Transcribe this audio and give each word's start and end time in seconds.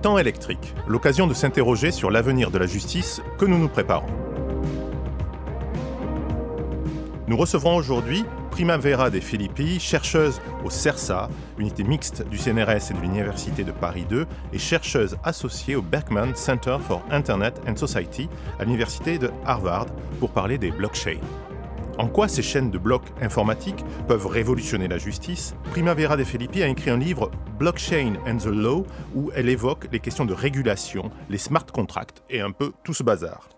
temps 0.00 0.18
électriques, 0.18 0.74
l'occasion 0.86 1.26
de 1.26 1.34
s'interroger 1.34 1.90
sur 1.90 2.10
l'avenir 2.10 2.50
de 2.50 2.58
la 2.58 2.66
justice 2.66 3.20
que 3.38 3.44
nous 3.44 3.58
nous 3.58 3.68
préparons. 3.68 4.06
Nous 7.26 7.36
recevrons 7.36 7.76
aujourd'hui 7.76 8.24
Primavera 8.50 9.10
de 9.10 9.20
Filippi, 9.20 9.78
chercheuse 9.78 10.40
au 10.64 10.70
CERSA, 10.70 11.28
unité 11.58 11.84
mixte 11.84 12.26
du 12.26 12.38
CNRS 12.38 12.90
et 12.90 12.94
de 12.94 13.00
l'Université 13.00 13.64
de 13.64 13.70
Paris 13.70 14.06
2, 14.08 14.26
et 14.52 14.58
chercheuse 14.58 15.16
associée 15.22 15.76
au 15.76 15.82
Beckman 15.82 16.34
Center 16.34 16.78
for 16.80 17.02
Internet 17.10 17.60
and 17.68 17.76
Society 17.76 18.28
à 18.58 18.64
l'Université 18.64 19.18
de 19.18 19.30
Harvard 19.44 19.86
pour 20.18 20.30
parler 20.30 20.58
des 20.58 20.70
blockchains. 20.70 21.20
En 21.98 22.06
quoi 22.06 22.28
ces 22.28 22.42
chaînes 22.42 22.70
de 22.70 22.78
blocs 22.78 23.10
informatiques 23.20 23.84
peuvent 24.06 24.28
révolutionner 24.28 24.86
la 24.86 24.98
justice? 24.98 25.56
Primavera 25.72 26.16
de 26.16 26.22
Filippi 26.22 26.62
a 26.62 26.68
écrit 26.68 26.90
un 26.90 26.96
livre 26.96 27.28
Blockchain 27.58 28.14
and 28.24 28.36
the 28.36 28.46
Law 28.46 28.86
où 29.16 29.32
elle 29.34 29.48
évoque 29.48 29.88
les 29.90 29.98
questions 29.98 30.24
de 30.24 30.32
régulation, 30.32 31.10
les 31.28 31.38
smart 31.38 31.66
contracts 31.66 32.22
et 32.30 32.40
un 32.40 32.52
peu 32.52 32.72
tout 32.84 32.94
ce 32.94 33.02
bazar. 33.02 33.48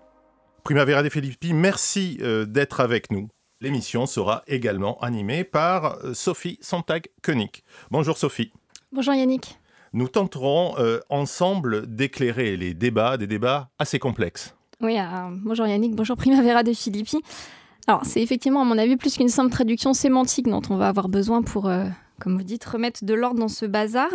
Primavera 0.65 1.03
de 1.03 1.11
Filippi, 1.11 1.53
merci 1.53 2.17
euh, 2.23 2.47
d'être 2.47 2.81
avec 2.81 3.13
nous. 3.13 3.29
L'émission 3.61 4.07
sera 4.07 4.43
également 4.47 4.99
animée 5.01 5.45
par 5.45 5.99
euh, 6.03 6.15
Sophie 6.15 6.59
Sontag-Koenig. 6.63 7.63
Bonjour 7.91 8.17
Sophie. 8.17 8.55
Bonjour 8.91 9.13
Yannick. 9.13 9.59
Nous 9.93 10.09
tenterons 10.09 10.77
euh, 10.79 11.01
ensemble 11.11 11.95
d'éclairer 11.95 12.57
les 12.57 12.73
débats, 12.73 13.19
des 13.19 13.27
débats 13.27 13.69
assez 13.79 13.99
complexes. 13.99 14.57
Oui, 14.81 14.99
euh, 14.99 15.05
bonjour 15.31 15.67
Yannick, 15.67 15.95
bonjour 15.95 16.17
Primavera 16.17 16.63
de 16.63 16.73
Filippi. 16.73 17.21
Alors, 17.87 18.05
c'est 18.05 18.23
effectivement, 18.23 18.63
à 18.63 18.65
mon 18.65 18.79
avis, 18.79 18.97
plus 18.97 19.17
qu'une 19.17 19.29
simple 19.29 19.51
traduction 19.51 19.95
sémantique 19.95 20.49
dont 20.49 20.63
on 20.71 20.77
va 20.77 20.89
avoir 20.89 21.09
besoin 21.09 21.43
pour, 21.43 21.71
comme 22.21 22.37
vous 22.37 22.45
dites, 22.45 22.65
remettre 22.65 23.05
de 23.05 23.15
l'ordre 23.15 23.41
dans 23.41 23.49
ce 23.49 23.67
bazar. 23.67 24.11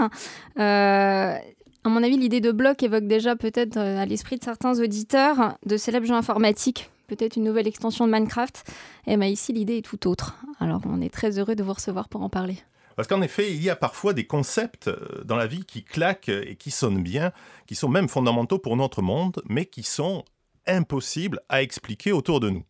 à 0.55 1.39
mon 1.85 2.03
avis, 2.03 2.17
l'idée 2.17 2.41
de 2.41 2.51
bloc 2.51 2.83
évoque 2.83 3.07
déjà 3.07 3.35
peut-être 3.35 3.77
à 3.77 4.05
l'esprit 4.05 4.37
de 4.37 4.43
certains 4.43 4.79
auditeurs 4.79 5.57
de 5.65 5.77
célèbres 5.77 6.07
jeux 6.07 6.13
informatiques 6.13 6.89
peut-être 7.05 7.35
une 7.35 7.43
nouvelle 7.43 7.67
extension 7.67 8.07
de 8.07 8.11
Minecraft. 8.11 8.63
Et 9.07 9.13
eh 9.13 9.17
bien 9.17 9.27
ici, 9.27 9.53
l'idée 9.53 9.77
est 9.77 9.85
tout 9.85 10.07
autre. 10.07 10.35
Alors 10.59 10.81
on 10.85 11.01
est 11.01 11.13
très 11.13 11.39
heureux 11.39 11.55
de 11.55 11.63
vous 11.63 11.73
recevoir 11.73 12.09
pour 12.09 12.21
en 12.21 12.29
parler. 12.29 12.57
Parce 12.95 13.07
qu'en 13.07 13.21
effet, 13.21 13.51
il 13.51 13.61
y 13.61 13.69
a 13.69 13.75
parfois 13.75 14.13
des 14.13 14.25
concepts 14.25 14.87
euh, 14.87 15.23
dans 15.25 15.35
la 15.35 15.47
vie 15.47 15.65
qui 15.65 15.83
claquent 15.83 16.29
et 16.29 16.55
qui 16.55 16.71
sonnent 16.71 17.03
bien, 17.03 17.31
qui 17.67 17.75
sont 17.75 17.89
même 17.89 18.07
fondamentaux 18.07 18.57
pour 18.57 18.77
notre 18.77 19.01
monde, 19.01 19.41
mais 19.47 19.65
qui 19.65 19.83
sont 19.83 20.23
impossibles 20.65 21.41
à 21.49 21.61
expliquer 21.61 22.13
autour 22.13 22.39
de 22.39 22.49
nous. 22.49 22.63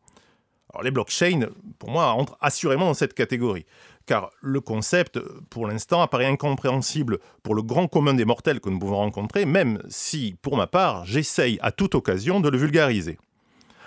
Alors 0.75 0.83
les 0.83 0.91
blockchains, 0.91 1.47
pour 1.79 1.89
moi, 1.89 2.07
entrent 2.07 2.37
assurément 2.41 2.87
dans 2.87 2.93
cette 2.93 3.13
catégorie, 3.13 3.65
car 4.05 4.29
le 4.41 4.59
concept, 4.59 5.17
pour 5.49 5.67
l'instant, 5.67 6.01
apparaît 6.01 6.25
incompréhensible 6.25 7.19
pour 7.43 7.55
le 7.55 7.61
grand 7.61 7.87
commun 7.87 8.13
des 8.13 8.25
mortels 8.25 8.59
que 8.59 8.69
nous 8.69 8.77
pouvons 8.77 8.97
rencontrer, 8.97 9.45
même 9.45 9.81
si, 9.87 10.35
pour 10.41 10.57
ma 10.57 10.67
part, 10.67 11.05
j'essaye 11.05 11.57
à 11.61 11.71
toute 11.71 11.95
occasion 11.95 12.41
de 12.41 12.49
le 12.49 12.57
vulgariser. 12.57 13.17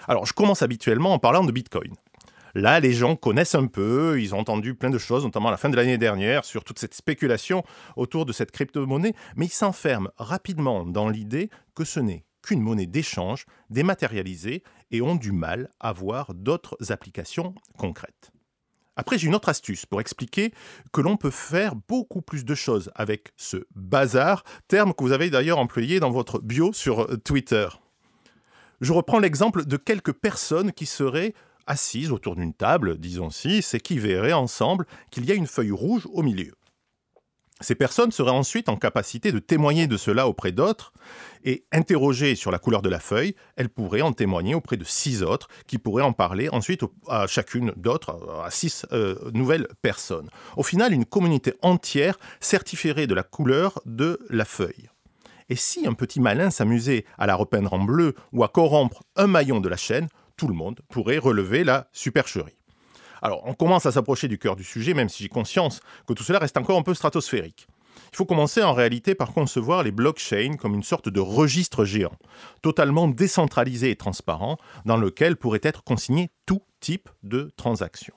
Alors, 0.06 0.24
je 0.24 0.32
commence 0.32 0.62
habituellement 0.62 1.12
en 1.12 1.18
parlant 1.18 1.44
de 1.44 1.52
Bitcoin. 1.52 1.92
Là, 2.54 2.80
les 2.80 2.94
gens 2.94 3.16
connaissent 3.16 3.54
un 3.54 3.66
peu, 3.66 4.18
ils 4.18 4.34
ont 4.34 4.38
entendu 4.38 4.74
plein 4.74 4.88
de 4.88 4.96
choses, 4.96 5.24
notamment 5.24 5.48
à 5.48 5.50
la 5.50 5.58
fin 5.58 5.68
de 5.68 5.76
l'année 5.76 5.98
dernière, 5.98 6.46
sur 6.46 6.64
toute 6.64 6.78
cette 6.78 6.94
spéculation 6.94 7.64
autour 7.96 8.24
de 8.24 8.32
cette 8.32 8.50
crypto-monnaie, 8.50 9.12
mais 9.36 9.44
ils 9.44 9.52
s'enferment 9.52 10.08
rapidement 10.16 10.86
dans 10.86 11.10
l'idée 11.10 11.50
que 11.74 11.84
ce 11.84 12.00
n'est 12.00 12.24
qu'une 12.48 12.62
monnaie 12.62 12.86
d'échange 12.86 13.44
dématérialisée 13.68 14.62
et 14.90 15.02
ont 15.02 15.16
du 15.16 15.32
mal 15.32 15.68
à 15.80 15.92
voir 15.92 16.32
d'autres 16.32 16.78
applications 16.90 17.54
concrètes. 17.76 18.32
Après, 18.96 19.18
j'ai 19.18 19.26
une 19.26 19.34
autre 19.34 19.50
astuce 19.50 19.84
pour 19.84 20.00
expliquer 20.00 20.54
que 20.90 21.02
l'on 21.02 21.18
peut 21.18 21.30
faire 21.30 21.74
beaucoup 21.76 22.22
plus 22.22 22.46
de 22.46 22.54
choses 22.54 22.90
avec 22.94 23.32
ce 23.36 23.58
bazar, 23.74 24.44
terme 24.66 24.94
que 24.94 25.04
vous 25.04 25.12
avez 25.12 25.28
d'ailleurs 25.28 25.58
employé 25.58 26.00
dans 26.00 26.10
votre 26.10 26.40
bio 26.40 26.72
sur 26.72 27.06
Twitter. 27.22 27.68
Je 28.80 28.94
reprends 28.94 29.18
l'exemple 29.18 29.66
de 29.66 29.76
quelques 29.76 30.14
personnes 30.14 30.72
qui 30.72 30.86
seraient 30.86 31.34
assises 31.66 32.12
autour 32.12 32.34
d'une 32.34 32.54
table, 32.54 32.96
disons 32.96 33.28
six, 33.28 33.74
et 33.74 33.80
qui 33.80 33.98
verraient 33.98 34.32
ensemble 34.32 34.86
qu'il 35.10 35.26
y 35.26 35.32
a 35.32 35.34
une 35.34 35.46
feuille 35.46 35.70
rouge 35.70 36.08
au 36.14 36.22
milieu. 36.22 36.54
Ces 37.60 37.74
personnes 37.74 38.12
seraient 38.12 38.30
ensuite 38.30 38.68
en 38.68 38.76
capacité 38.76 39.32
de 39.32 39.40
témoigner 39.40 39.86
de 39.86 39.96
cela 39.96 40.28
auprès 40.28 40.52
d'autres, 40.52 40.92
et 41.44 41.64
interrogées 41.72 42.34
sur 42.34 42.50
la 42.50 42.58
couleur 42.58 42.82
de 42.82 42.88
la 42.88 43.00
feuille, 43.00 43.34
elles 43.56 43.68
pourraient 43.68 44.02
en 44.02 44.12
témoigner 44.12 44.54
auprès 44.54 44.76
de 44.76 44.84
six 44.84 45.22
autres, 45.22 45.48
qui 45.66 45.78
pourraient 45.78 46.02
en 46.02 46.12
parler 46.12 46.48
ensuite 46.50 46.82
à 47.08 47.26
chacune 47.26 47.72
d'autres, 47.76 48.42
à 48.44 48.50
six 48.50 48.86
euh, 48.92 49.16
nouvelles 49.32 49.68
personnes. 49.82 50.30
Au 50.56 50.62
final, 50.62 50.92
une 50.92 51.04
communauté 51.04 51.54
entière 51.62 52.18
certifierait 52.40 53.06
de 53.06 53.14
la 53.14 53.22
couleur 53.22 53.80
de 53.86 54.20
la 54.30 54.44
feuille. 54.44 54.88
Et 55.48 55.56
si 55.56 55.86
un 55.86 55.94
petit 55.94 56.20
malin 56.20 56.50
s'amusait 56.50 57.04
à 57.16 57.26
la 57.26 57.34
repeindre 57.34 57.72
en 57.72 57.78
bleu 57.78 58.14
ou 58.32 58.44
à 58.44 58.48
corrompre 58.48 59.02
un 59.16 59.26
maillon 59.26 59.60
de 59.60 59.68
la 59.68 59.76
chaîne, 59.76 60.08
tout 60.36 60.48
le 60.48 60.54
monde 60.54 60.80
pourrait 60.88 61.18
relever 61.18 61.64
la 61.64 61.88
supercherie. 61.92 62.57
Alors, 63.22 63.42
on 63.46 63.54
commence 63.54 63.86
à 63.86 63.92
s'approcher 63.92 64.28
du 64.28 64.38
cœur 64.38 64.56
du 64.56 64.64
sujet, 64.64 64.94
même 64.94 65.08
si 65.08 65.22
j'ai 65.22 65.28
conscience 65.28 65.80
que 66.06 66.12
tout 66.12 66.22
cela 66.22 66.38
reste 66.38 66.56
encore 66.56 66.78
un 66.78 66.82
peu 66.82 66.94
stratosphérique. 66.94 67.66
Il 68.12 68.16
faut 68.16 68.24
commencer 68.24 68.62
en 68.62 68.72
réalité 68.72 69.14
par 69.14 69.32
concevoir 69.32 69.82
les 69.82 69.90
blockchains 69.90 70.56
comme 70.56 70.74
une 70.74 70.82
sorte 70.82 71.08
de 71.08 71.20
registre 71.20 71.84
géant, 71.84 72.16
totalement 72.62 73.08
décentralisé 73.08 73.90
et 73.90 73.96
transparent, 73.96 74.56
dans 74.84 74.96
lequel 74.96 75.36
pourrait 75.36 75.60
être 75.62 75.84
consigné 75.84 76.30
tout 76.46 76.62
type 76.80 77.08
de 77.22 77.50
transactions 77.56 78.14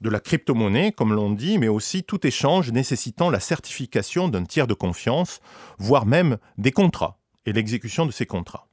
de 0.00 0.10
la 0.10 0.20
crypto-monnaie, 0.20 0.92
comme 0.92 1.12
l'on 1.12 1.30
dit, 1.30 1.58
mais 1.58 1.68
aussi 1.68 2.04
tout 2.04 2.26
échange 2.26 2.70
nécessitant 2.70 3.30
la 3.30 3.40
certification 3.40 4.28
d'un 4.28 4.44
tiers 4.44 4.66
de 4.66 4.74
confiance, 4.74 5.40
voire 5.78 6.06
même 6.06 6.38
des 6.56 6.72
contrats 6.72 7.18
et 7.46 7.52
l'exécution 7.52 8.06
de 8.06 8.12
ces 8.12 8.26
contrats. 8.26 8.67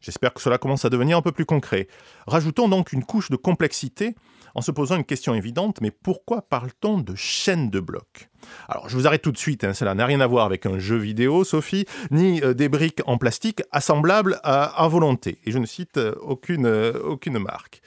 J'espère 0.00 0.32
que 0.32 0.40
cela 0.40 0.58
commence 0.58 0.84
à 0.84 0.90
devenir 0.90 1.16
un 1.16 1.22
peu 1.22 1.32
plus 1.32 1.44
concret. 1.44 1.88
Rajoutons 2.26 2.68
donc 2.68 2.92
une 2.92 3.04
couche 3.04 3.30
de 3.30 3.36
complexité 3.36 4.14
en 4.54 4.60
se 4.60 4.70
posant 4.70 4.96
une 4.96 5.04
question 5.04 5.34
évidente, 5.34 5.80
mais 5.80 5.90
pourquoi 5.90 6.42
parle-t-on 6.42 6.98
de 6.98 7.14
chaîne 7.14 7.70
de 7.70 7.80
blocs? 7.80 8.28
Alors 8.68 8.88
je 8.88 8.96
vous 8.96 9.06
arrête 9.06 9.22
tout 9.22 9.32
de 9.32 9.38
suite, 9.38 9.64
hein, 9.64 9.74
cela 9.74 9.94
n'a 9.94 10.06
rien 10.06 10.20
à 10.20 10.26
voir 10.26 10.46
avec 10.46 10.66
un 10.66 10.78
jeu 10.78 10.96
vidéo, 10.96 11.44
Sophie, 11.44 11.86
ni 12.10 12.42
euh, 12.42 12.54
des 12.54 12.68
briques 12.68 13.02
en 13.06 13.18
plastique 13.18 13.62
assemblables 13.72 14.40
à, 14.42 14.86
volonté. 14.88 15.38
Et 15.44 15.50
je 15.50 15.58
ne 15.58 15.66
cite 15.66 15.96
euh, 15.98 16.14
euh, 16.50 17.00
aucune 17.00 17.38
marque. 17.38 17.82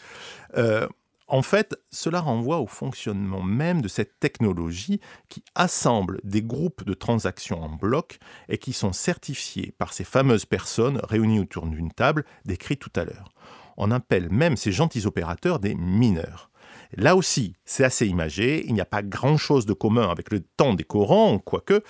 En 1.31 1.43
fait, 1.43 1.79
cela 1.91 2.19
renvoie 2.19 2.59
au 2.59 2.67
fonctionnement 2.67 3.41
même 3.41 3.81
de 3.81 3.87
cette 3.87 4.19
technologie 4.19 4.99
qui 5.29 5.45
assemble 5.55 6.19
des 6.25 6.41
groupes 6.41 6.83
de 6.83 6.93
transactions 6.93 7.63
en 7.63 7.69
bloc 7.69 8.19
et 8.49 8.57
qui 8.57 8.73
sont 8.73 8.91
certifiés 8.91 9.73
par 9.77 9.93
ces 9.93 10.03
fameuses 10.03 10.43
personnes 10.43 10.99
réunies 11.07 11.39
autour 11.39 11.67
d'une 11.67 11.93
table 11.93 12.25
décrite 12.43 12.81
tout 12.81 12.91
à 12.97 13.05
l'heure. 13.05 13.29
On 13.77 13.91
appelle 13.91 14.29
même 14.29 14.57
ces 14.57 14.73
gentils 14.73 15.05
opérateurs 15.05 15.59
des 15.59 15.73
mineurs. 15.73 16.51
Là 16.97 17.15
aussi, 17.15 17.55
c'est 17.63 17.85
assez 17.85 18.07
imagé, 18.07 18.65
il 18.67 18.73
n'y 18.73 18.81
a 18.81 18.85
pas 18.85 19.01
grand-chose 19.01 19.65
de 19.65 19.71
commun 19.71 20.09
avec 20.09 20.33
le 20.33 20.41
temps 20.41 20.73
des 20.73 20.83
Corans, 20.83 21.39
quoique, 21.39 21.81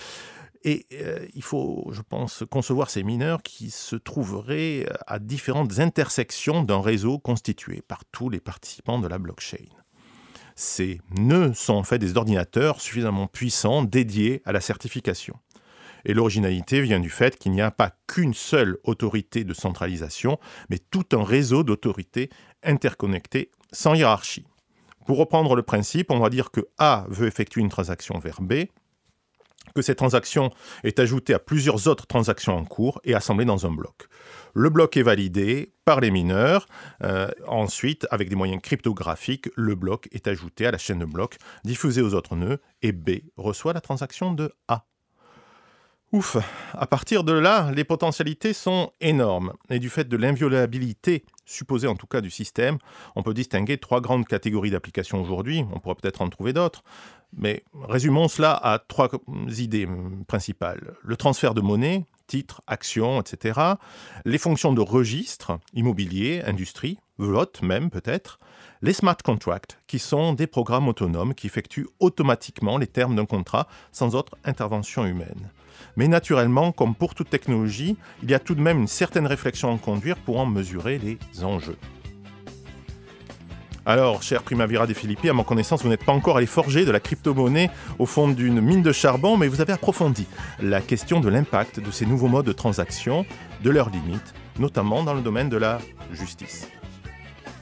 et 0.64 0.86
euh, 0.94 1.26
il 1.34 1.44
faut, 1.44 1.90
je 1.92 2.02
pense, 2.02 2.44
concevoir 2.50 2.90
ces 2.90 3.04
mineurs 3.04 3.42
qui 3.42 3.72
se 3.72 3.96
trouveraient 3.96 4.86
euh, 4.88 4.94
à 5.08 5.20
différentes 5.20 5.80
intersections 5.80 6.64
d'un 6.64 6.82
réseau 6.82 7.18
constitué 7.20 7.82
par 7.82 8.06
tous 8.12 8.30
les 8.30 8.40
participants 8.40 9.00
de 9.00 9.08
la 9.08 9.18
blockchain. 9.18 9.66
Ces 10.56 11.02
nœuds 11.18 11.54
sont 11.54 11.74
en 11.74 11.84
fait 11.84 11.98
des 11.98 12.18
ordinateurs 12.18 12.82
suffisamment 12.82 13.28
puissants 13.28 13.84
dédiés 13.84 14.42
à 14.46 14.52
la 14.52 14.62
certification. 14.62 15.40
Et 16.06 16.14
l'originalité 16.14 16.82
vient 16.82 17.00
du 17.00 17.10
fait 17.10 17.38
qu'il 17.38 17.52
n'y 17.52 17.62
a 17.62 17.72
pas 17.72 17.92
qu'une 18.08 18.34
seule 18.34 18.78
autorité 18.84 19.44
de 19.44 19.54
centralisation, 19.54 20.40
mais 20.70 20.80
tout 20.80 21.06
un 21.14 21.24
réseau 21.24 21.64
d'autorités 21.64 22.30
interconnectées 22.64 23.52
sans 23.72 23.94
hiérarchie. 23.94 24.46
Pour 25.06 25.18
reprendre 25.18 25.56
le 25.56 25.64
principe, 25.64 26.12
on 26.12 26.20
va 26.20 26.30
dire 26.30 26.52
que 26.52 26.62
A 26.78 27.06
veut 27.10 27.28
effectuer 27.28 27.62
une 27.62 27.70
transaction 27.70 28.20
vers 28.20 28.42
B, 28.42 28.66
que 29.76 29.82
cette 29.82 29.98
transaction 29.98 30.52
est 30.84 31.00
ajoutée 31.00 31.34
à 31.34 31.40
plusieurs 31.40 31.88
autres 31.88 32.08
transactions 32.08 32.58
en 32.58 32.66
cours 32.66 33.00
et 33.04 33.14
assemblée 33.14 33.46
dans 33.46 33.66
un 33.66 33.72
bloc. 33.72 34.08
Le 34.54 34.70
bloc 34.70 34.98
est 34.98 35.04
validé 35.04 35.74
par 35.86 36.02
les 36.02 36.12
mineurs. 36.12 36.68
Euh, 37.04 37.30
ensuite, 37.48 38.06
avec 38.12 38.30
des 38.30 38.36
moyens 38.36 38.62
cryptographiques, 38.62 39.50
le 39.56 39.76
bloc 39.76 40.10
est 40.12 40.28
ajouté 40.28 40.66
à 40.68 40.72
la 40.72 40.78
chaîne 40.78 41.00
de 41.00 41.06
blocs, 41.06 41.38
diffusée 41.64 42.02
aux 42.02 42.14
autres 42.14 42.36
nœuds, 42.36 42.60
et 42.82 42.92
B 42.92 43.22
reçoit 43.38 43.74
la 43.74 43.82
transaction 43.82 44.34
de 44.34 44.52
A. 44.68 44.86
Ouf, 46.12 46.36
à 46.74 46.88
partir 46.88 47.24
de 47.24 47.32
là, 47.32 47.72
les 47.74 47.86
potentialités 47.86 48.52
sont 48.52 48.92
énormes. 49.00 49.54
Et 49.70 49.80
du 49.80 49.90
fait 49.90 50.10
de 50.10 50.18
l'inviolabilité 50.18 51.24
supposée 51.46 51.88
en 51.88 51.96
tout 51.96 52.08
cas 52.08 52.20
du 52.20 52.30
système, 52.30 52.80
on 53.16 53.24
peut 53.24 53.34
distinguer 53.34 53.78
trois 53.78 54.02
grandes 54.02 54.28
catégories 54.28 54.72
d'applications 54.72 55.22
aujourd'hui. 55.22 55.64
On 55.74 55.80
pourrait 55.80 55.96
peut-être 55.96 56.22
en 56.22 56.28
trouver 56.28 56.52
d'autres. 56.52 56.84
Mais 57.38 57.64
résumons 57.88 58.28
cela 58.28 58.52
à 58.52 58.80
trois 58.80 59.08
idées 59.58 59.88
principales. 60.28 60.96
Le 61.02 61.16
transfert 61.16 61.54
de 61.54 61.62
monnaie, 61.62 62.04
titres, 62.32 62.62
actions, 62.66 63.20
etc. 63.20 63.60
Les 64.24 64.38
fonctions 64.38 64.72
de 64.72 64.80
registre, 64.80 65.60
immobilier, 65.74 66.42
industrie, 66.46 66.98
vote 67.18 67.62
même 67.62 67.90
peut-être. 67.90 68.40
Les 68.82 68.94
smart 68.94 69.18
contracts, 69.18 69.78
qui 69.86 70.00
sont 70.00 70.32
des 70.32 70.48
programmes 70.48 70.88
autonomes 70.88 71.36
qui 71.36 71.48
effectuent 71.48 71.90
automatiquement 72.00 72.78
les 72.78 72.88
termes 72.88 73.18
d'un 73.18 73.26
contrat 73.26 73.68
sans 73.92 74.16
autre 74.16 74.38
intervention 74.46 75.06
humaine. 75.06 75.52
Mais 75.98 76.08
naturellement, 76.08 76.72
comme 76.72 76.96
pour 76.96 77.16
toute 77.16 77.30
technologie, 77.30 77.98
il 78.24 78.32
y 78.32 78.34
a 78.34 78.40
tout 78.40 78.56
de 78.56 78.62
même 78.62 78.80
une 78.80 78.88
certaine 78.88 79.28
réflexion 79.28 79.76
à 79.76 79.78
conduire 79.78 80.18
pour 80.18 80.40
en 80.40 80.46
mesurer 80.46 81.00
les 81.00 81.44
enjeux. 81.44 81.78
Alors, 83.84 84.22
cher 84.22 84.44
Primavera 84.44 84.86
des 84.86 84.94
Philippi, 84.94 85.28
à 85.30 85.34
ma 85.34 85.44
connaissance, 85.44 85.82
vous 85.82 85.90
n'êtes 85.90 86.06
pas 86.06 86.12
encore 86.12 86.38
allé 86.38 86.46
forger 86.46 86.86
de 86.86 86.92
la 86.92 87.00
crypto-monnaie 87.00 87.72
au 87.98 88.06
fond 88.06 88.28
d'une 88.28 88.62
mine 88.62 88.84
de 88.84 88.92
charbon, 88.92 89.38
mais 89.38 89.48
vous 89.48 89.60
avez 89.60 89.74
approfondi 89.74 90.28
la 90.62 90.82
question 90.82 91.20
de 91.20 91.30
l'impact 91.30 91.80
de 91.80 91.90
ces 91.90 92.06
nouveaux 92.06 92.28
modes 92.28 92.46
de 92.46 92.52
transaction, 92.52 93.26
de 93.64 93.70
leurs 93.72 93.90
limites, 93.90 94.36
notamment 94.60 95.04
dans 95.04 95.16
le 95.16 95.22
domaine 95.22 95.50
de 95.50 95.58
la 95.58 95.80
justice. 96.12 96.68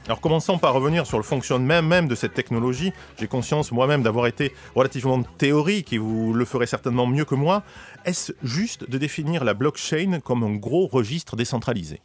Alors 0.04 0.20
commençons 0.20 0.58
par 0.58 0.74
revenir 0.74 1.06
sur 1.06 1.16
le 1.16 1.22
fonctionnement 1.22 1.80
même 1.80 2.06
de 2.06 2.14
cette 2.14 2.34
technologie. 2.34 2.92
J'ai 3.18 3.28
conscience 3.28 3.72
moi-même 3.72 4.02
d'avoir 4.02 4.26
été 4.26 4.52
relativement 4.74 5.22
théorique 5.22 5.92
et 5.92 5.98
vous 5.98 6.34
le 6.34 6.44
ferez 6.44 6.66
certainement 6.66 7.06
mieux 7.06 7.24
que 7.24 7.34
moi. 7.34 7.62
Est-ce 8.04 8.32
juste 8.42 8.90
de 8.90 8.98
définir 8.98 9.44
la 9.44 9.54
blockchain 9.54 10.18
comme 10.22 10.42
un 10.42 10.56
gros 10.56 10.86
registre 10.86 11.36
décentralisé? 11.36 12.00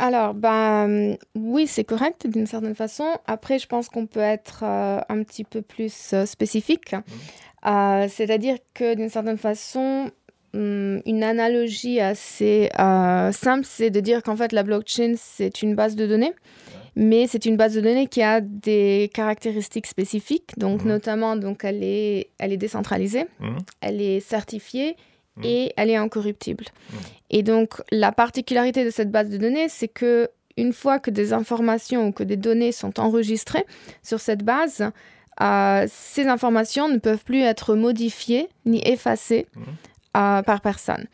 Alors, 0.00 0.32
ben, 0.32 1.18
oui, 1.34 1.66
c'est 1.66 1.84
correct 1.84 2.26
d'une 2.26 2.46
certaine 2.46 2.74
façon. 2.74 3.04
Après, 3.26 3.58
je 3.58 3.66
pense 3.66 3.90
qu'on 3.90 4.06
peut 4.06 4.18
être 4.18 4.62
euh, 4.62 4.98
un 5.10 5.22
petit 5.22 5.44
peu 5.44 5.60
plus 5.60 6.14
euh, 6.14 6.24
spécifique. 6.24 6.94
Mmh. 6.94 7.68
Euh, 7.68 8.06
c'est-à-dire 8.08 8.56
que 8.72 8.94
d'une 8.94 9.10
certaine 9.10 9.36
façon, 9.36 10.10
hmm, 10.54 11.00
une 11.04 11.22
analogie 11.22 12.00
assez 12.00 12.70
simple, 12.74 13.66
c'est 13.66 13.90
de 13.90 14.00
dire 14.00 14.22
qu'en 14.22 14.36
fait, 14.36 14.52
la 14.52 14.62
blockchain, 14.62 15.14
c'est 15.18 15.60
une 15.60 15.74
base 15.74 15.94
de 15.96 16.06
données 16.06 16.32
mais 16.96 17.28
c'est 17.28 17.46
une 17.46 17.56
base 17.56 17.74
de 17.74 17.80
données 17.80 18.08
qui 18.08 18.20
a 18.20 18.40
des 18.40 19.12
caractéristiques 19.14 19.86
spécifiques. 19.86 20.58
Donc, 20.58 20.84
mmh. 20.84 20.88
notamment, 20.88 21.36
donc, 21.36 21.64
elle, 21.64 21.84
est, 21.84 22.30
elle 22.38 22.52
est 22.52 22.56
décentralisée, 22.56 23.26
mmh. 23.38 23.56
elle 23.80 24.00
est 24.00 24.18
certifiée 24.18 24.96
Mm. 25.40 25.44
et 25.44 25.72
elle 25.76 25.90
est 25.90 25.96
incorruptible. 25.96 26.64
Mm. 26.64 26.96
Et 27.30 27.42
donc, 27.42 27.74
la 27.90 28.12
particularité 28.12 28.84
de 28.84 28.90
cette 28.90 29.10
base 29.10 29.28
de 29.28 29.36
données, 29.36 29.68
c'est 29.68 29.88
que 29.88 30.28
une 30.56 30.72
fois 30.72 30.98
que 30.98 31.10
des 31.10 31.32
informations 31.32 32.08
ou 32.08 32.12
que 32.12 32.24
des 32.24 32.36
données 32.36 32.72
sont 32.72 32.98
enregistrées 33.00 33.64
sur 34.02 34.20
cette 34.20 34.42
base, 34.42 34.90
euh, 35.40 35.86
ces 35.88 36.26
informations 36.26 36.88
ne 36.88 36.98
peuvent 36.98 37.24
plus 37.24 37.40
être 37.40 37.74
modifiées 37.74 38.48
ni 38.66 38.80
effacées 38.86 39.46
mm. 39.54 39.62
euh, 40.16 40.42
par 40.42 40.60
personne. 40.60 41.06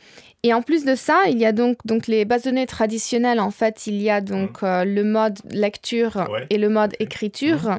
Et 0.46 0.54
en 0.54 0.62
plus 0.62 0.84
de 0.84 0.94
ça, 0.94 1.22
il 1.28 1.38
y 1.38 1.44
a 1.44 1.50
donc, 1.50 1.78
donc 1.84 2.06
les 2.06 2.24
bases 2.24 2.44
de 2.44 2.50
données 2.50 2.66
traditionnelles. 2.66 3.40
En 3.40 3.50
fait, 3.50 3.88
il 3.88 4.00
y 4.00 4.10
a 4.10 4.20
donc 4.20 4.62
mmh. 4.62 4.64
euh, 4.64 4.84
le 4.84 5.02
mode 5.02 5.40
lecture 5.50 6.24
et 6.50 6.56
le 6.56 6.68
mode 6.68 6.92
écriture. 7.00 7.68
Mmh. 7.68 7.78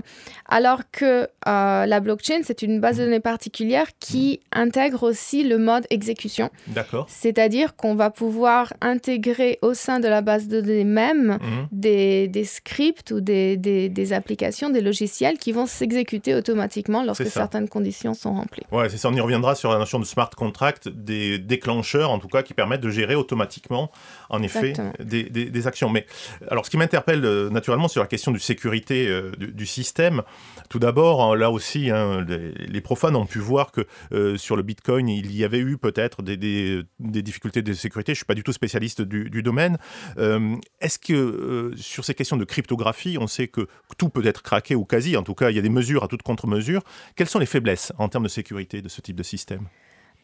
Alors 0.49 0.81
que 0.91 1.29
euh, 1.47 1.85
la 1.85 1.99
blockchain, 2.01 2.41
c'est 2.43 2.63
une 2.63 2.81
base 2.81 2.97
de 2.97 3.03
mmh. 3.03 3.05
données 3.05 3.19
particulière 3.21 3.87
qui 4.01 4.41
intègre 4.51 5.03
aussi 5.03 5.45
le 5.45 5.57
mode 5.57 5.85
exécution. 5.91 6.49
D'accord. 6.67 7.05
C'est-à-dire 7.07 7.77
qu'on 7.77 7.95
va 7.95 8.09
pouvoir 8.09 8.73
intégrer 8.81 9.59
au 9.61 9.73
sein 9.73 10.01
de 10.01 10.09
la 10.09 10.19
base 10.19 10.49
de 10.49 10.59
données 10.59 10.83
même 10.83 11.39
des, 11.71 12.27
des, 12.27 12.43
scripts 12.43 13.11
ou 13.11 13.21
des, 13.21 13.55
des, 13.55 13.87
des, 13.87 14.11
applications, 14.11 14.69
des 14.69 14.81
logiciels 14.81 15.37
qui 15.37 15.53
vont 15.53 15.67
s'exécuter 15.67 16.35
automatiquement 16.35 17.01
lorsque 17.01 17.27
certaines 17.27 17.69
conditions 17.69 18.13
sont 18.13 18.33
remplies. 18.33 18.63
Ouais, 18.73 18.89
c'est 18.89 18.97
ça. 18.97 19.07
On 19.07 19.13
y 19.13 19.21
reviendra 19.21 19.55
sur 19.55 19.71
la 19.71 19.79
notion 19.79 19.99
de 19.99 20.05
smart 20.05 20.31
contract, 20.31 20.89
des 20.89 21.39
déclencheurs 21.39 22.11
en 22.11 22.19
tout 22.19 22.27
cas 22.27 22.43
qui 22.43 22.56
permettent 22.57 22.81
de 22.81 22.89
gérer 22.89 23.13
automatiquement, 23.13 23.91
en 24.29 24.41
effet, 24.41 24.73
des, 24.99 25.67
actions. 25.67 25.89
Mais 25.89 26.07
alors, 26.49 26.65
ce 26.65 26.71
qui 26.71 26.77
m'interpelle 26.77 27.23
euh, 27.23 27.49
naturellement 27.49 27.87
sur 27.87 28.01
la 28.01 28.07
question 28.07 28.31
de 28.31 28.39
sécurité 28.39 29.07
euh, 29.07 29.31
du, 29.37 29.65
système, 29.67 30.23
tout 30.69 30.79
d'abord, 30.79 31.21
hein, 31.21 31.35
là 31.35 31.51
aussi, 31.51 31.91
hein, 31.91 32.25
les, 32.27 32.81
profanes 32.81 33.15
ont 33.15 33.27
pu 33.27 33.37
voir 33.37 33.71
que 33.71 33.85
euh, 34.11 34.37
sur 34.37 34.55
le 34.55 34.63
Bitcoin, 34.63 35.07
il 35.07 35.35
y 35.35 35.43
avait 35.43 35.59
eu 35.59 35.77
peut-être 35.77 36.23
des, 36.23 36.83
difficultés 36.99 37.61
de 37.61 37.73
sécurité. 37.73 38.13
Je 38.13 38.17
ne 38.17 38.21
suis 38.21 38.25
pas 38.25 38.33
du 38.33 38.43
tout 38.43 38.53
spécialiste 38.53 39.03
du, 39.03 39.43
domaine. 39.43 39.77
Est-ce 40.17 40.97
que 40.97 41.73
sur 41.75 42.03
ces 42.03 42.15
questions 42.15 42.37
de 42.37 42.43
cryptographie, 42.43 43.17
on 43.19 43.27
sait 43.27 43.47
que 43.47 43.67
tout 43.99 44.09
peut 44.09 44.25
être 44.25 44.41
craqué 44.41 44.73
ou 44.73 44.83
quasi, 44.83 45.15
en 45.15 45.23
tout 45.23 45.35
cas, 45.35 45.51
il 45.51 45.55
y 45.55 45.59
a 45.59 45.61
des 45.61 45.69
mesures 45.69 46.03
à 46.03 46.07
toute 46.07 46.23
contre-mesure. 46.23 46.81
Quelles 47.15 47.29
sont 47.29 47.39
les 47.39 47.45
faiblesses 47.45 47.93
en 47.99 48.09
termes 48.09 48.23
de 48.23 48.29
sécurité 48.29 48.81
de 48.81 48.89
ce 48.89 49.01
type 49.01 49.15
de 49.15 49.23
système? 49.23 49.67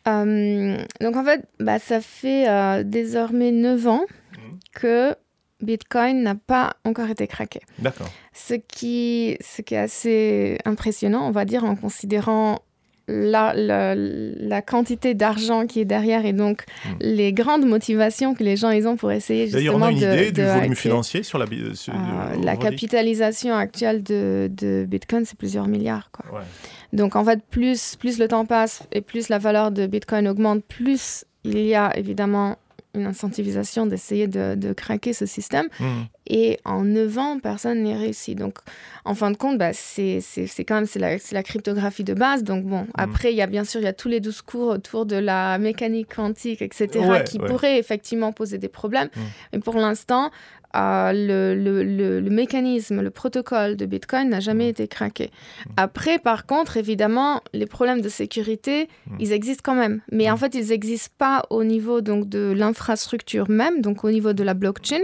Donc 0.05 1.15
en 1.15 1.23
fait, 1.23 1.45
bah, 1.59 1.79
ça 1.79 2.01
fait 2.01 2.47
euh, 2.47 2.83
désormais 2.83 3.51
9 3.51 3.87
ans 3.87 4.05
mhm. 4.33 4.59
que 4.73 5.15
Bitcoin 5.61 6.23
n'a 6.23 6.35
pas 6.35 6.75
encore 6.83 7.09
été 7.09 7.27
craqué. 7.27 7.61
D'accord. 7.79 8.09
Ce 8.33 8.53
qui, 8.53 9.37
ce 9.41 9.61
qui 9.61 9.75
est 9.75 9.79
assez 9.79 10.57
impressionnant, 10.65 11.27
on 11.27 11.31
va 11.31 11.45
dire, 11.45 11.63
en 11.63 11.75
considérant 11.75 12.59
la, 13.07 13.53
la, 13.55 14.61
quantité 14.61 15.13
d'argent 15.13 15.67
qui 15.67 15.81
est 15.81 15.85
derrière 15.85 16.25
et 16.25 16.31
donc 16.31 16.63
mhm. 16.85 16.95
les 17.01 17.33
grandes 17.33 17.65
motivations 17.65 18.33
que 18.33 18.43
les 18.43 18.55
gens 18.55 18.69
ils 18.69 18.87
ont 18.87 18.95
pour 18.95 19.11
essayer 19.11 19.47
justement 19.49 19.77
on 19.77 19.81
a 19.81 19.91
une 19.91 19.99
de, 19.99 20.13
idée 20.13 20.31
du 20.31 20.45
volume 20.45 20.75
financier 20.75 21.21
sur 21.21 21.37
la 21.37 21.45
sur, 21.73 21.93
euh, 21.93 21.97
La 22.41 22.55
capitalisation 22.55 23.55
actuelle 23.55 24.03
de, 24.03 24.49
de 24.49 24.85
Bitcoin, 24.87 25.25
c'est 25.25 25.37
plusieurs 25.37 25.67
milliards. 25.67 26.11
Quoi. 26.11 26.39
Ouais. 26.39 26.45
Donc 26.93 27.15
en 27.15 27.25
fait, 27.25 27.43
plus, 27.43 27.95
plus 27.95 28.19
le 28.19 28.27
temps 28.27 28.45
passe 28.45 28.83
et 28.91 29.01
plus 29.01 29.27
la 29.27 29.39
valeur 29.39 29.71
de 29.71 29.87
Bitcoin 29.87 30.27
augmente, 30.27 30.63
plus 30.63 31.25
il 31.43 31.59
y 31.59 31.75
a 31.75 31.95
évidemment 31.97 32.57
une 32.93 33.07
incentivisation 33.07 33.87
d'essayer 33.87 34.27
de, 34.27 34.73
craquer 34.73 35.11
ce 35.11 35.25
système. 35.25 35.67
Mmh. 35.79 35.85
Et 36.27 36.59
en 36.63 36.83
9 36.83 37.17
ans, 37.17 37.39
personne 37.39 37.83
n'y 37.83 37.93
réussi. 37.93 38.35
Donc, 38.35 38.59
en 39.05 39.13
fin 39.13 39.31
de 39.31 39.37
compte, 39.37 39.57
bah, 39.57 39.73
c'est 39.73 40.21
quand 40.59 40.75
même 40.75 40.87
la, 40.95 41.17
la, 41.31 41.43
cryptographie 41.43 42.03
de 42.03 42.13
base. 42.13 42.43
Donc, 42.43 42.65
bon, 42.65 42.81
mmh. 42.81 42.91
après, 42.95 43.33
il 43.33 43.35
y 43.35 43.41
a 43.41 43.47
bien 43.47 43.65
sûr, 43.65 43.81
il 43.81 43.83
y 43.83 43.87
a 43.87 43.93
tous 43.93 44.07
les 44.07 44.19
discours 44.19 44.69
autour 44.69 45.05
de 45.05 45.17
la 45.17 45.57
mécanique 45.57 46.15
quantique, 46.15 46.61
etc., 46.61 47.23
qui 47.25 47.39
pourraient 47.39 47.77
effectivement 47.77 48.31
poser 48.31 48.57
des 48.57 48.69
problèmes. 48.69 49.09
Mmh. 49.15 49.19
Mais 49.53 49.59
pour 49.59 49.75
l'instant, 49.75 50.31
le, 50.73 51.53
le, 51.55 51.83
le, 51.83 52.29
mécanisme, 52.29 53.01
le 53.01 53.09
protocole 53.09 53.75
de 53.75 53.85
Bitcoin 53.85 54.29
n'a 54.29 54.39
jamais 54.39 54.65
mmh. 54.65 54.69
été 54.69 54.87
craqué. 54.87 55.31
Après, 55.77 56.19
par 56.19 56.45
contre, 56.45 56.77
évidemment, 56.77 57.41
les 57.53 57.65
problèmes 57.65 58.01
de 58.01 58.09
sécurité, 58.09 58.87
ils 59.19 59.31
existent 59.31 59.61
quand 59.63 59.75
même. 59.75 60.01
Mais 60.11 60.31
en 60.31 60.37
fait, 60.37 60.55
ils 60.55 60.69
n'existent 60.69 61.13
pas 61.17 61.45
au 61.49 61.63
niveau 61.63 62.01
donc, 62.01 62.27
de 62.27 62.53
l'infrastructure 62.55 63.49
même, 63.49 63.81
donc 63.81 64.03
au 64.03 64.11
niveau 64.11 64.33
de 64.33 64.43
la 64.43 64.53
blockchain. 64.53 65.01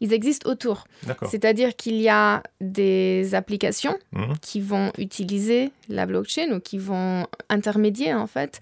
Ils 0.00 0.12
existent 0.12 0.50
autour. 0.50 0.61
C'est-à-dire 1.28 1.76
qu'il 1.76 2.00
y 2.00 2.08
a 2.08 2.42
des 2.60 3.34
applications 3.34 3.98
qui 4.40 4.60
vont 4.60 4.92
utiliser 4.98 5.72
la 5.88 6.06
blockchain 6.06 6.52
ou 6.52 6.60
qui 6.60 6.78
vont 6.78 7.26
intermédier, 7.48 8.14
en 8.14 8.26
fait. 8.26 8.60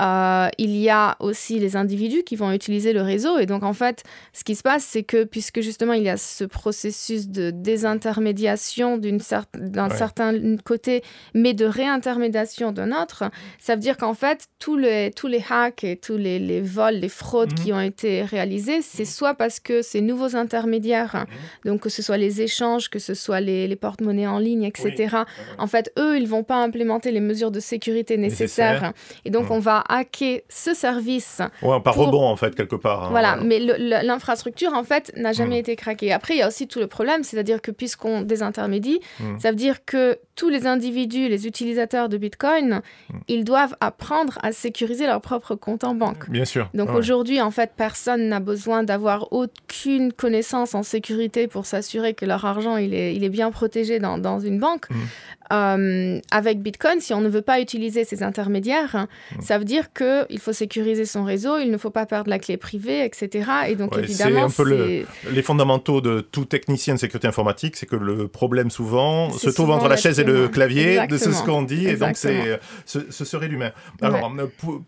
Euh, 0.00 0.48
il 0.58 0.76
y 0.76 0.88
a 0.88 1.16
aussi 1.20 1.58
les 1.58 1.76
individus 1.76 2.22
qui 2.22 2.36
vont 2.36 2.50
utiliser 2.52 2.92
le 2.92 3.02
réseau. 3.02 3.38
Et 3.38 3.46
donc, 3.46 3.62
en 3.62 3.72
fait, 3.72 4.04
ce 4.32 4.44
qui 4.44 4.54
se 4.54 4.62
passe, 4.62 4.84
c'est 4.84 5.02
que 5.02 5.24
puisque 5.24 5.60
justement, 5.60 5.92
il 5.92 6.02
y 6.02 6.08
a 6.08 6.16
ce 6.16 6.44
processus 6.44 7.28
de 7.28 7.50
désintermédiation 7.50 8.98
d'un 8.98 9.90
certain 9.90 10.56
côté, 10.64 11.02
mais 11.34 11.54
de 11.54 11.64
réintermédiation 11.64 12.72
d'un 12.72 12.92
autre, 12.92 13.24
ça 13.58 13.74
veut 13.74 13.80
dire 13.80 13.96
qu'en 13.96 14.14
fait, 14.14 14.46
tous 14.58 14.76
les, 14.76 15.10
tous 15.10 15.26
les 15.26 15.44
hacks 15.48 15.84
et 15.84 15.96
tous 15.96 16.16
les, 16.16 16.38
les 16.38 16.60
vols, 16.60 16.94
les 16.94 17.08
fraudes 17.08 17.54
qui 17.54 17.72
mhm. 17.72 17.78
ont 17.78 17.80
été 17.80 18.22
réalisés, 18.22 18.82
c'est 18.82 19.02
mhm. 19.02 19.08
soit 19.08 19.34
parce 19.34 19.60
que 19.60 19.82
ces 19.82 20.00
nouveaux 20.00 20.36
intermédiaires, 20.36 21.26
mhm. 21.28 21.36
Donc 21.64 21.80
que 21.80 21.88
ce 21.88 22.02
soit 22.02 22.18
les 22.18 22.42
échanges, 22.42 22.88
que 22.88 22.98
ce 22.98 23.14
soit 23.14 23.40
les, 23.40 23.68
les 23.68 23.76
porte-monnaies 23.76 24.26
en 24.26 24.38
ligne, 24.38 24.64
etc., 24.64 25.16
en 25.58 25.66
fait, 25.66 25.92
eux, 25.98 26.16
ils 26.18 26.28
vont 26.28 26.44
pas 26.44 26.56
implémenter 26.56 27.12
les 27.12 27.20
mesures 27.20 27.50
de 27.50 27.60
sécurité 27.60 28.16
nécessaires. 28.16 28.92
Et 29.24 29.30
donc, 29.30 29.50
on 29.50 29.58
va 29.58 29.84
hacker 29.88 30.40
ce 30.48 30.74
service. 30.74 31.40
Ouais, 31.62 31.80
par 31.80 31.94
rebond, 31.94 32.24
en 32.24 32.36
fait, 32.36 32.54
quelque 32.54 32.76
part. 32.76 33.04
Hein, 33.04 33.08
voilà, 33.10 33.36
mais 33.36 33.58
l'infrastructure, 33.58 34.74
en 34.74 34.84
fait, 34.84 35.12
n'a 35.16 35.32
jamais 35.32 35.58
été 35.58 35.76
craquée. 35.76 36.12
Après, 36.12 36.34
il 36.34 36.38
y 36.38 36.42
a 36.42 36.48
aussi 36.48 36.66
tout 36.68 36.78
le 36.78 36.86
problème, 36.86 37.22
c'est-à-dire 37.22 37.60
que 37.60 37.70
puisqu'on 37.70 38.22
désintermédie, 38.22 39.00
mmh. 39.20 39.38
ça 39.38 39.50
veut 39.50 39.56
dire 39.56 39.84
que 39.84 40.18
tous 40.34 40.48
les 40.48 40.66
individus, 40.66 41.28
les 41.28 41.46
utilisateurs 41.46 42.08
de 42.08 42.16
Bitcoin, 42.16 42.80
ils 43.28 43.44
doivent 43.44 43.76
apprendre 43.80 44.38
à 44.42 44.52
sécuriser 44.52 45.06
leur 45.06 45.20
propre 45.20 45.54
compte 45.54 45.84
en 45.84 45.94
banque. 45.94 46.30
Bien 46.30 46.44
sûr. 46.44 46.70
Donc 46.74 46.90
aujourd'hui, 46.90 47.40
en 47.40 47.50
fait, 47.50 47.72
personne 47.76 48.28
n'a 48.28 48.40
besoin 48.40 48.82
d'avoir 48.82 49.32
aucune 49.32 50.12
connaissance 50.12 50.74
en 50.74 50.82
sécurité 50.82 51.31
pour 51.50 51.66
s'assurer 51.66 52.14
que 52.14 52.24
leur 52.24 52.44
argent 52.44 52.76
il 52.76 52.94
est, 52.94 53.14
il 53.14 53.24
est 53.24 53.28
bien 53.28 53.50
protégé 53.50 53.98
dans, 53.98 54.40
une 54.40 54.58
banque. 54.58 54.90
Mmh. 54.90 54.94
Euh, 55.52 56.20
avec 56.30 56.60
Bitcoin, 56.60 57.00
si 57.00 57.12
on 57.12 57.20
ne 57.20 57.28
veut 57.28 57.42
pas 57.42 57.60
utiliser 57.60 58.04
ces 58.04 58.22
intermédiaires, 58.22 59.06
hmm. 59.36 59.42
ça 59.42 59.58
veut 59.58 59.64
dire 59.64 59.92
qu'il 59.92 60.38
faut 60.38 60.52
sécuriser 60.52 61.04
son 61.04 61.24
réseau, 61.24 61.58
il 61.58 61.70
ne 61.70 61.76
faut 61.76 61.90
pas 61.90 62.06
perdre 62.06 62.30
la 62.30 62.38
clé 62.38 62.56
privée, 62.56 63.04
etc. 63.04 63.50
Et 63.68 63.76
donc, 63.76 63.96
évidemment, 63.96 64.48
c'est 64.48 64.62
un 64.62 64.64
peu 64.64 65.04
les 65.30 65.42
fondamentaux 65.42 66.00
de 66.00 66.20
tout 66.20 66.44
technicien 66.44 66.94
de 66.94 66.98
sécurité 66.98 67.28
informatique, 67.28 67.76
c'est 67.76 67.86
que 67.86 67.96
le 67.96 68.28
problème 68.28 68.70
souvent 68.70 69.30
se 69.30 69.50
trouve 69.50 69.70
entre 69.70 69.88
la 69.88 69.96
chaise 69.96 70.18
et 70.20 70.24
le 70.24 70.48
clavier, 70.48 71.06
de 71.06 71.16
ce 71.16 71.44
qu'on 71.44 71.62
dit, 71.62 71.86
et 71.86 71.96
donc 71.96 72.16
c'est 72.16 72.58
ce, 72.86 73.24
serait 73.24 73.48
l'humain. 73.48 73.72
Alors, 74.00 74.32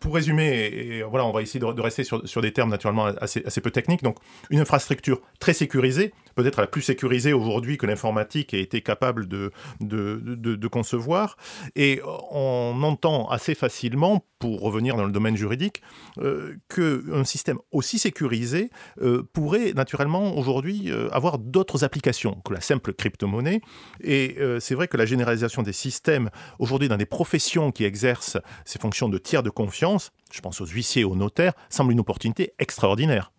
pour, 0.00 0.14
résumer, 0.14 0.64
et, 0.64 1.02
voilà, 1.02 1.25
on 1.26 1.33
va 1.33 1.42
essayer 1.42 1.61
de, 1.61 1.80
rester 1.80 2.04
sur, 2.04 2.26
sur, 2.28 2.40
des 2.40 2.52
termes 2.52 2.71
naturellement 2.71 3.06
assez, 3.06 3.42
assez 3.47 3.61
peu 3.61 3.71
techniques. 3.71 4.02
Donc, 4.02 4.16
une 4.50 4.61
infrastructure 4.61 5.21
très 5.38 5.52
sécurisée, 5.52 6.12
peut-être 6.35 6.61
la 6.61 6.66
plus 6.66 6.83
sécurisée 6.83 7.33
aujourd'hui 7.33 7.78
que 7.78 7.87
l'informatique 7.87 8.54
ait 8.54 8.61
été 8.61 8.80
capable 8.80 9.28
de, 9.28 9.52
de, 9.80 10.21
de, 10.25 10.54
concevoir. 10.69 11.37
Et 11.77 12.01
on 12.31 12.83
entend 12.83 13.29
assez 13.29 13.55
facilement, 13.55 14.25
pour 14.39 14.61
revenir 14.61 14.97
dans 14.97 15.07
le 15.07 15.13
domaine 15.13 15.37
juridique, 15.37 15.81
euh, 16.19 16.57
qu'un 16.69 17.25
système 17.25 17.59
aussi 17.73 17.99
sécurisé 17.99 18.71
euh, 19.01 19.23
pourrait 19.33 19.73
naturellement 19.73 20.37
aujourd'hui 20.37 20.91
euh, 20.91 21.09
avoir 21.13 21.39
d'autres 21.39 21.85
applications 21.85 22.41
que 22.45 22.53
la 22.53 22.61
simple 22.61 22.93
crypto-monnaie. 22.93 23.61
Et 24.03 24.37
c'est 24.61 24.75
vrai 24.75 24.89
que 24.89 24.97
la 24.97 25.07
généralisation 25.07 25.63
des 25.63 25.73
systèmes 25.73 26.31
aujourd'hui 26.59 26.89
dans 26.89 26.97
des 26.97 27.07
professions 27.07 27.73
qui 27.73 27.85
exercent 27.85 28.39
ces 28.65 28.79
fonctions 28.79 29.09
de 29.09 29.19
tiers 29.19 29.43
de 29.43 29.51
confiance, 29.51 30.13
je 30.33 30.41
pense 30.41 30.61
aux 30.61 30.67
huissiers, 30.67 31.05
aux 31.05 31.17
notaires, 31.17 31.55
semble 31.69 31.93
une 31.93 32.01
opportunité 32.01 32.53
extraordinaire. 32.59 33.33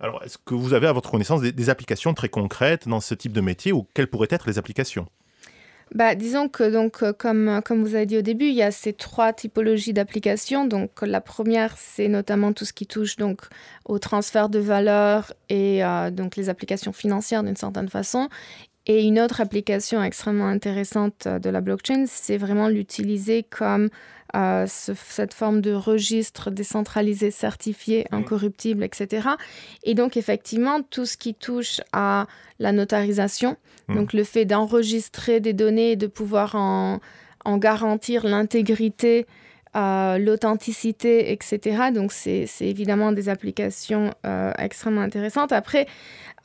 Alors, 0.00 0.22
est-ce 0.22 0.38
que 0.38 0.54
vous 0.54 0.74
avez 0.74 0.86
à 0.86 0.92
votre 0.92 1.10
connaissance 1.10 1.40
des, 1.40 1.70
applications 1.70 2.14
très 2.14 2.28
concrètes 2.28 2.88
dans 2.88 3.00
ce 3.00 3.14
type 3.14 3.32
de 3.32 3.40
métier 3.40 3.72
ou 3.72 3.86
quelles 3.94 4.08
pourraient 4.08 4.28
être 4.30 4.46
les 4.46 4.58
applications? 4.58 5.06
Bah, 5.94 6.14
disons 6.14 6.48
que 6.48 6.70
donc 6.70 7.02
euh, 7.02 7.12
comme, 7.12 7.60
comme 7.64 7.82
vous 7.82 7.94
avez 7.94 8.06
dit 8.06 8.18
au 8.18 8.22
début, 8.22 8.46
il 8.46 8.54
y 8.54 8.62
a 8.62 8.70
ces 8.70 8.92
trois 8.92 9.32
typologies 9.32 9.92
d'applications. 9.92 10.66
Donc 10.66 11.02
la 11.02 11.20
première, 11.20 11.76
c'est 11.78 12.08
notamment 12.08 12.52
tout 12.52 12.64
ce 12.64 12.72
qui 12.72 12.86
touche 12.86 13.16
donc 13.16 13.42
au 13.84 13.98
transfert 13.98 14.48
de 14.48 14.58
valeur 14.58 15.32
et 15.48 15.84
euh, 15.84 16.10
donc 16.10 16.36
les 16.36 16.48
applications 16.48 16.92
financières 16.92 17.42
d'une 17.42 17.56
certaine 17.56 17.88
façon. 17.88 18.28
Et 18.86 19.04
une 19.04 19.20
autre 19.20 19.42
application 19.42 20.02
extrêmement 20.02 20.46
intéressante 20.46 21.26
euh, 21.26 21.38
de 21.38 21.50
la 21.50 21.60
blockchain, 21.60 22.04
c'est 22.06 22.38
vraiment 22.38 22.68
l'utiliser 22.68 23.42
comme 23.42 23.88
cette 24.66 25.34
forme 25.34 25.60
de 25.60 25.72
registre 25.72 26.50
décentralisé, 26.50 27.30
certifié, 27.30 28.06
mmh. 28.10 28.14
incorruptible, 28.14 28.84
etc. 28.84 29.28
Et 29.84 29.94
donc, 29.94 30.16
effectivement, 30.16 30.82
tout 30.82 31.06
ce 31.06 31.16
qui 31.16 31.34
touche 31.34 31.80
à 31.92 32.26
la 32.58 32.72
notarisation, 32.72 33.56
mmh. 33.88 33.94
donc 33.94 34.12
le 34.12 34.24
fait 34.24 34.44
d'enregistrer 34.44 35.40
des 35.40 35.52
données 35.52 35.92
et 35.92 35.96
de 35.96 36.06
pouvoir 36.06 36.54
en, 36.54 37.00
garantir 37.56 38.26
l'intégrité, 38.26 39.26
euh, 39.74 40.18
l'authenticité, 40.18 41.32
etc. 41.32 41.90
Donc, 41.94 42.12
c'est 42.12 42.46
évidemment 42.60 43.12
des 43.12 43.30
applications 43.30 44.12
euh, 44.26 44.52
extrêmement 44.58 45.00
intéressantes. 45.00 45.52
Après, 45.52 45.86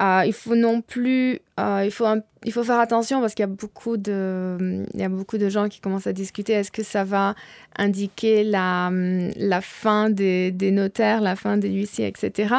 euh, 0.01 0.23
il 0.25 0.33
faut 0.33 0.55
non 0.55 0.81
plus, 0.81 1.39
euh, 1.59 1.83
il, 1.85 1.91
faut 1.91 2.05
il 2.43 2.51
faut 2.51 2.63
faire 2.63 2.79
attention 2.79 3.21
parce 3.21 3.35
qu'il 3.35 3.43
y 3.43 3.45
a 3.45 3.47
beaucoup 3.47 3.97
de, 3.97 4.85
il 4.93 4.99
y 4.99 5.03
a 5.03 5.09
beaucoup 5.09 5.37
de 5.37 5.49
gens 5.49 5.69
qui 5.69 5.79
commencent 5.79 6.07
à 6.07 6.13
discuter. 6.13 6.53
Est-ce 6.53 6.71
que 6.71 6.83
ça 6.83 7.03
va 7.03 7.35
indiquer 7.77 8.43
la, 8.43 8.89
la 8.91 9.61
fin 9.61 10.09
des, 10.09 10.51
notaires, 10.71 11.21
la 11.21 11.35
fin 11.35 11.57
des 11.57 11.69
huissiers, 11.69 12.07
etc. 12.07 12.55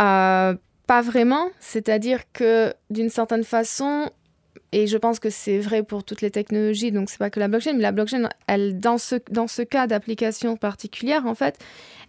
Euh, 0.00 0.54
pas 0.86 1.02
vraiment. 1.02 1.50
C'est-à-dire 1.60 2.22
que 2.32 2.74
d'une 2.90 3.10
certaine 3.10 3.44
façon, 3.44 4.10
et 4.72 4.86
je 4.88 4.96
pense 4.96 5.20
que 5.20 5.30
c'est 5.30 5.58
vrai 5.58 5.82
pour 5.84 6.02
toutes 6.02 6.22
les 6.22 6.30
technologies, 6.30 6.90
donc 6.90 7.08
c'est 7.08 7.18
pas 7.18 7.30
que 7.30 7.38
la 7.38 7.48
blockchain, 7.48 7.74
mais 7.74 7.82
la 7.82 7.92
blockchain, 7.92 8.28
elle, 8.48 8.80
dans 8.80 8.98
ce, 8.98 9.14
dans 9.30 9.46
ce 9.46 9.62
cas 9.62 9.86
d'application 9.86 10.56
particulière, 10.56 11.26
en 11.26 11.34
fait, 11.34 11.58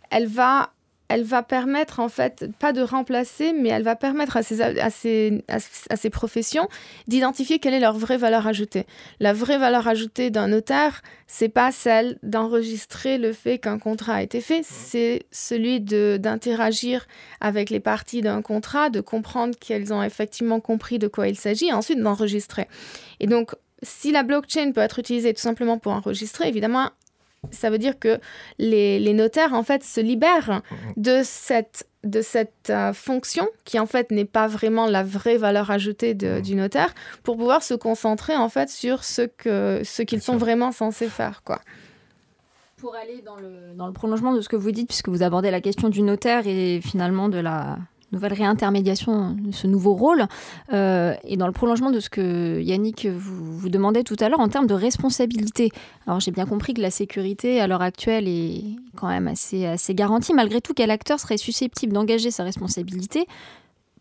elle 0.10 0.28
va 0.28 0.72
elle 1.10 1.24
va 1.24 1.42
permettre, 1.42 2.00
en 2.00 2.08
fait, 2.08 2.46
pas 2.60 2.72
de 2.72 2.82
remplacer, 2.82 3.52
mais 3.52 3.70
elle 3.70 3.82
va 3.82 3.96
permettre 3.96 4.38
à 4.38 4.44
ces, 4.44 4.62
à 4.62 4.90
ces, 4.92 5.44
à 5.48 5.96
ces 5.96 6.10
professions 6.12 6.70
d'identifier 7.08 7.58
quelle 7.58 7.74
est 7.74 7.80
leur 7.80 7.98
vraie 7.98 8.18
valeur 8.18 8.46
ajoutée. 8.46 8.86
La 9.20 9.34
vraie 9.34 9.58
valeur 9.58 9.88
ajoutée 9.88 10.30
d'un 10.30 10.48
notaire, 10.48 11.02
c'est 11.26 11.50
pas 11.50 11.72
celle 11.72 12.20
d'enregistrer 12.22 13.18
le 13.18 13.34
fait 13.34 13.58
qu'un 13.58 13.80
contrat 13.80 14.16
a 14.16 14.22
été 14.22 14.40
fait, 14.40 14.62
c'est 14.64 15.24
celui 15.32 15.82
d'interagir 15.82 17.08
avec 17.42 17.72
les 17.72 17.80
parties 17.80 18.22
d'un 18.22 18.44
contrat, 18.44 18.92
de 18.92 19.02
comprendre 19.02 19.56
qu'elles 19.60 19.92
ont 19.92 20.04
effectivement 20.04 20.60
compris 20.60 21.00
de 21.00 21.08
quoi 21.08 21.28
il 21.28 21.38
s'agit, 21.38 21.70
et 21.70 21.74
ensuite 21.74 22.00
d'enregistrer. 22.00 22.68
Et 23.20 23.26
donc, 23.26 23.56
si 23.82 24.12
la 24.12 24.22
blockchain 24.22 24.72
peut 24.74 24.82
être 24.82 25.00
utilisée 25.00 25.34
tout 25.34 25.42
simplement 25.42 25.80
pour 25.80 25.94
enregistrer, 25.94 26.48
évidemment, 26.48 26.92
ça 27.52 27.70
veut 27.70 27.78
dire 27.78 28.00
que 28.00 28.20
les, 28.58 29.14
notaires, 29.14 29.54
en 29.54 29.64
fait, 29.64 29.84
se 29.84 30.02
libèrent 30.02 30.62
de 30.98 31.22
cette, 31.24 31.88
de 32.04 32.22
cette 32.22 32.70
euh, 32.70 32.94
fonction 32.94 33.48
qui, 33.66 33.80
en 33.80 33.86
fait, 33.86 34.12
n'est 34.12 34.26
pas 34.26 34.48
vraiment 34.48 34.88
la 34.88 35.04
vraie 35.04 35.38
valeur 35.38 35.72
ajoutée 35.72 36.14
du 36.14 36.56
notaire 36.56 36.94
pour 37.24 37.38
pouvoir 37.38 37.64
se 37.64 37.74
concentrer, 37.74 38.36
en 38.36 38.50
fait, 38.50 38.70
sur 38.70 39.04
ce 39.04 39.22
qu'ils 39.22 39.86
ce 39.86 40.02
qu'ils 40.02 40.22
sont 40.22 40.38
vraiment 40.38 40.72
censés 40.72 41.08
faire, 41.08 41.44
quoi. 41.44 41.62
Pour 42.78 42.96
aller 42.96 43.22
dans 43.22 43.36
le, 43.36 43.74
dans 43.76 43.88
le 43.88 43.94
prolongement 43.94 44.34
de 44.34 44.40
ce 44.40 44.48
que 44.48 44.56
vous 44.56 44.72
dites, 44.72 44.88
puisque 44.88 45.10
vous 45.10 45.22
abordez 45.22 45.52
la 45.52 45.60
question 45.60 45.90
du 45.90 46.02
notaire 46.02 46.48
et 46.48 46.80
finalement 46.82 47.28
de 47.28 47.38
la, 47.38 47.78
nouvelle 48.12 48.34
réintermédiation, 48.34 49.38
ce 49.52 49.68
nouveau 49.68 49.94
rôle. 49.94 50.26
Euh, 50.74 51.16
et 51.24 51.38
dans 51.38 51.48
le 51.48 51.54
prolongement 51.54 51.92
de 51.92 52.00
ce 52.00 52.10
que 52.10 52.62
Yannick 52.62 53.06
vous, 53.06 53.58
vous 53.58 53.70
demandait 53.70 54.04
tout 54.04 54.16
à 54.20 54.30
l'heure 54.30 54.40
en 54.40 54.50
termes 54.50 54.68
de 54.68 54.74
responsabilité. 54.74 55.72
Alors 56.08 56.20
j'ai 56.20 56.32
bien 56.32 56.46
compris 56.46 56.74
que 56.74 56.82
la 56.82 56.92
sécurité 56.92 57.62
à 57.62 57.68
l'heure 57.68 57.82
actuelle 57.82 58.28
est 58.28 58.64
quand 58.96 59.08
même 59.08 59.28
assez, 59.28 59.66
assez 59.66 59.94
garantie. 59.94 60.34
Malgré 60.34 60.62
tout, 60.62 60.74
quel 60.74 60.92
acteur 60.92 61.20
serait 61.20 61.38
susceptible 61.38 61.94
d'engager 61.94 62.32
sa 62.32 62.44
responsabilité 62.44 63.28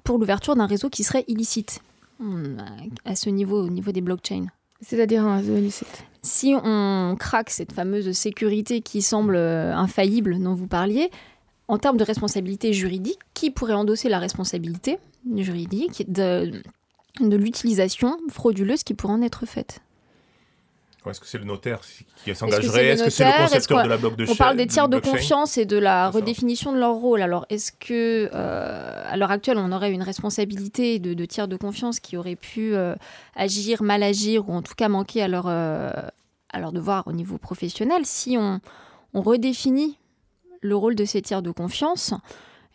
pour 0.05 0.19
l'ouverture 0.19 0.57
d'un 0.57 0.67
réseau 0.67 0.88
qui 0.88 1.05
serait 1.05 1.25
illicite 1.29 1.81
hmm, 2.21 2.57
à 3.05 3.15
ce 3.15 3.31
niveau, 3.31 3.62
au 3.65 3.71
niveau 3.71 3.93
des 3.93 4.00
blockchains 4.00 4.47
c'est-à-dire 4.81 5.25
un 5.25 5.38
réseau 5.38 5.57
illicite 5.57 6.05
Si 6.23 6.55
on 6.55 7.17
craque 7.19 7.50
cette 7.50 7.73
fameuse 7.73 8.12
sécurité 8.12 8.81
qui 8.81 9.03
semble 9.03 9.37
infaillible 9.37 10.41
dont 10.41 10.55
vous 10.55 10.69
parliez, 10.69 11.11
en 11.69 11.79
termes 11.79 11.97
de 11.97 12.05
responsabilité 12.05 12.73
juridique, 12.73 13.19
qui 13.35 13.51
pourrait 13.51 13.75
endosser 13.75 14.09
la 14.09 14.19
responsabilité 14.19 14.99
juridique 15.37 16.11
de, 16.11 16.63
de 17.21 17.37
l'utilisation 17.37 18.19
frauduleuse 18.31 18.83
qui 18.83 18.95
pourrait 18.95 19.15
en 19.15 19.23
être 19.23 19.47
faite 19.47 19.81
est-ce 21.11 21.21
que 21.21 21.27
c'est 21.27 21.39
le 21.39 21.45
notaire 21.45 21.81
qui 22.25 22.35
s'engagerait 22.35 22.87
Est-ce 22.87 23.05
que 23.05 23.11
c'est 23.11 23.25
le 23.25 23.43
concepteur 23.45 23.83
de 23.85 23.89
la 23.89 23.97
blockchain 23.97 24.33
On 24.33 24.35
parle 24.35 24.57
des 24.57 24.67
tiers 24.67 24.89
de 24.89 24.99
confiance 24.99 25.59
et 25.59 25.65
de 25.65 25.77
la 25.77 26.11
redéfinition 26.11 26.73
de 26.73 26.79
leur 26.79 26.95
rôle? 26.95 27.23
Alors, 27.23 27.47
est-ce 27.51 27.73
que, 27.73 28.29
euh, 28.33 29.05
à 29.07 29.17
l'heure 29.17 29.31
actuelle, 29.31 29.59
on 29.59 29.73
aurait 29.73 29.93
une 29.93 30.03
responsabilité 30.03 30.99
de, 30.99 31.25
tiers 31.25 31.49
de 31.49 31.57
confiance 31.57 32.01
qui 32.01 32.17
aurait 32.17 32.37
pu 32.37 32.75
euh, 32.75 32.95
agir, 33.35 33.83
mal 33.83 34.03
agir, 34.03 34.49
ou 34.49 34.53
en 34.53 34.63
tout 34.63 34.75
cas 34.75 34.89
manquer 34.89 35.23
à 35.23 35.29
leur, 35.29 35.47
euh, 35.47 35.91
à 36.51 36.61
leur 36.61 36.73
devoir 36.73 37.07
au 37.07 37.13
niveau 37.13 37.39
professionnel 37.39 38.03
Si 38.05 38.37
on, 38.39 38.61
on 39.15 39.23
redéfinit 39.23 39.97
le 40.61 40.77
rôle 40.77 40.95
de 40.95 41.05
ces 41.05 41.23
tiers 41.23 41.43
de 41.43 41.50
confiance 41.50 42.15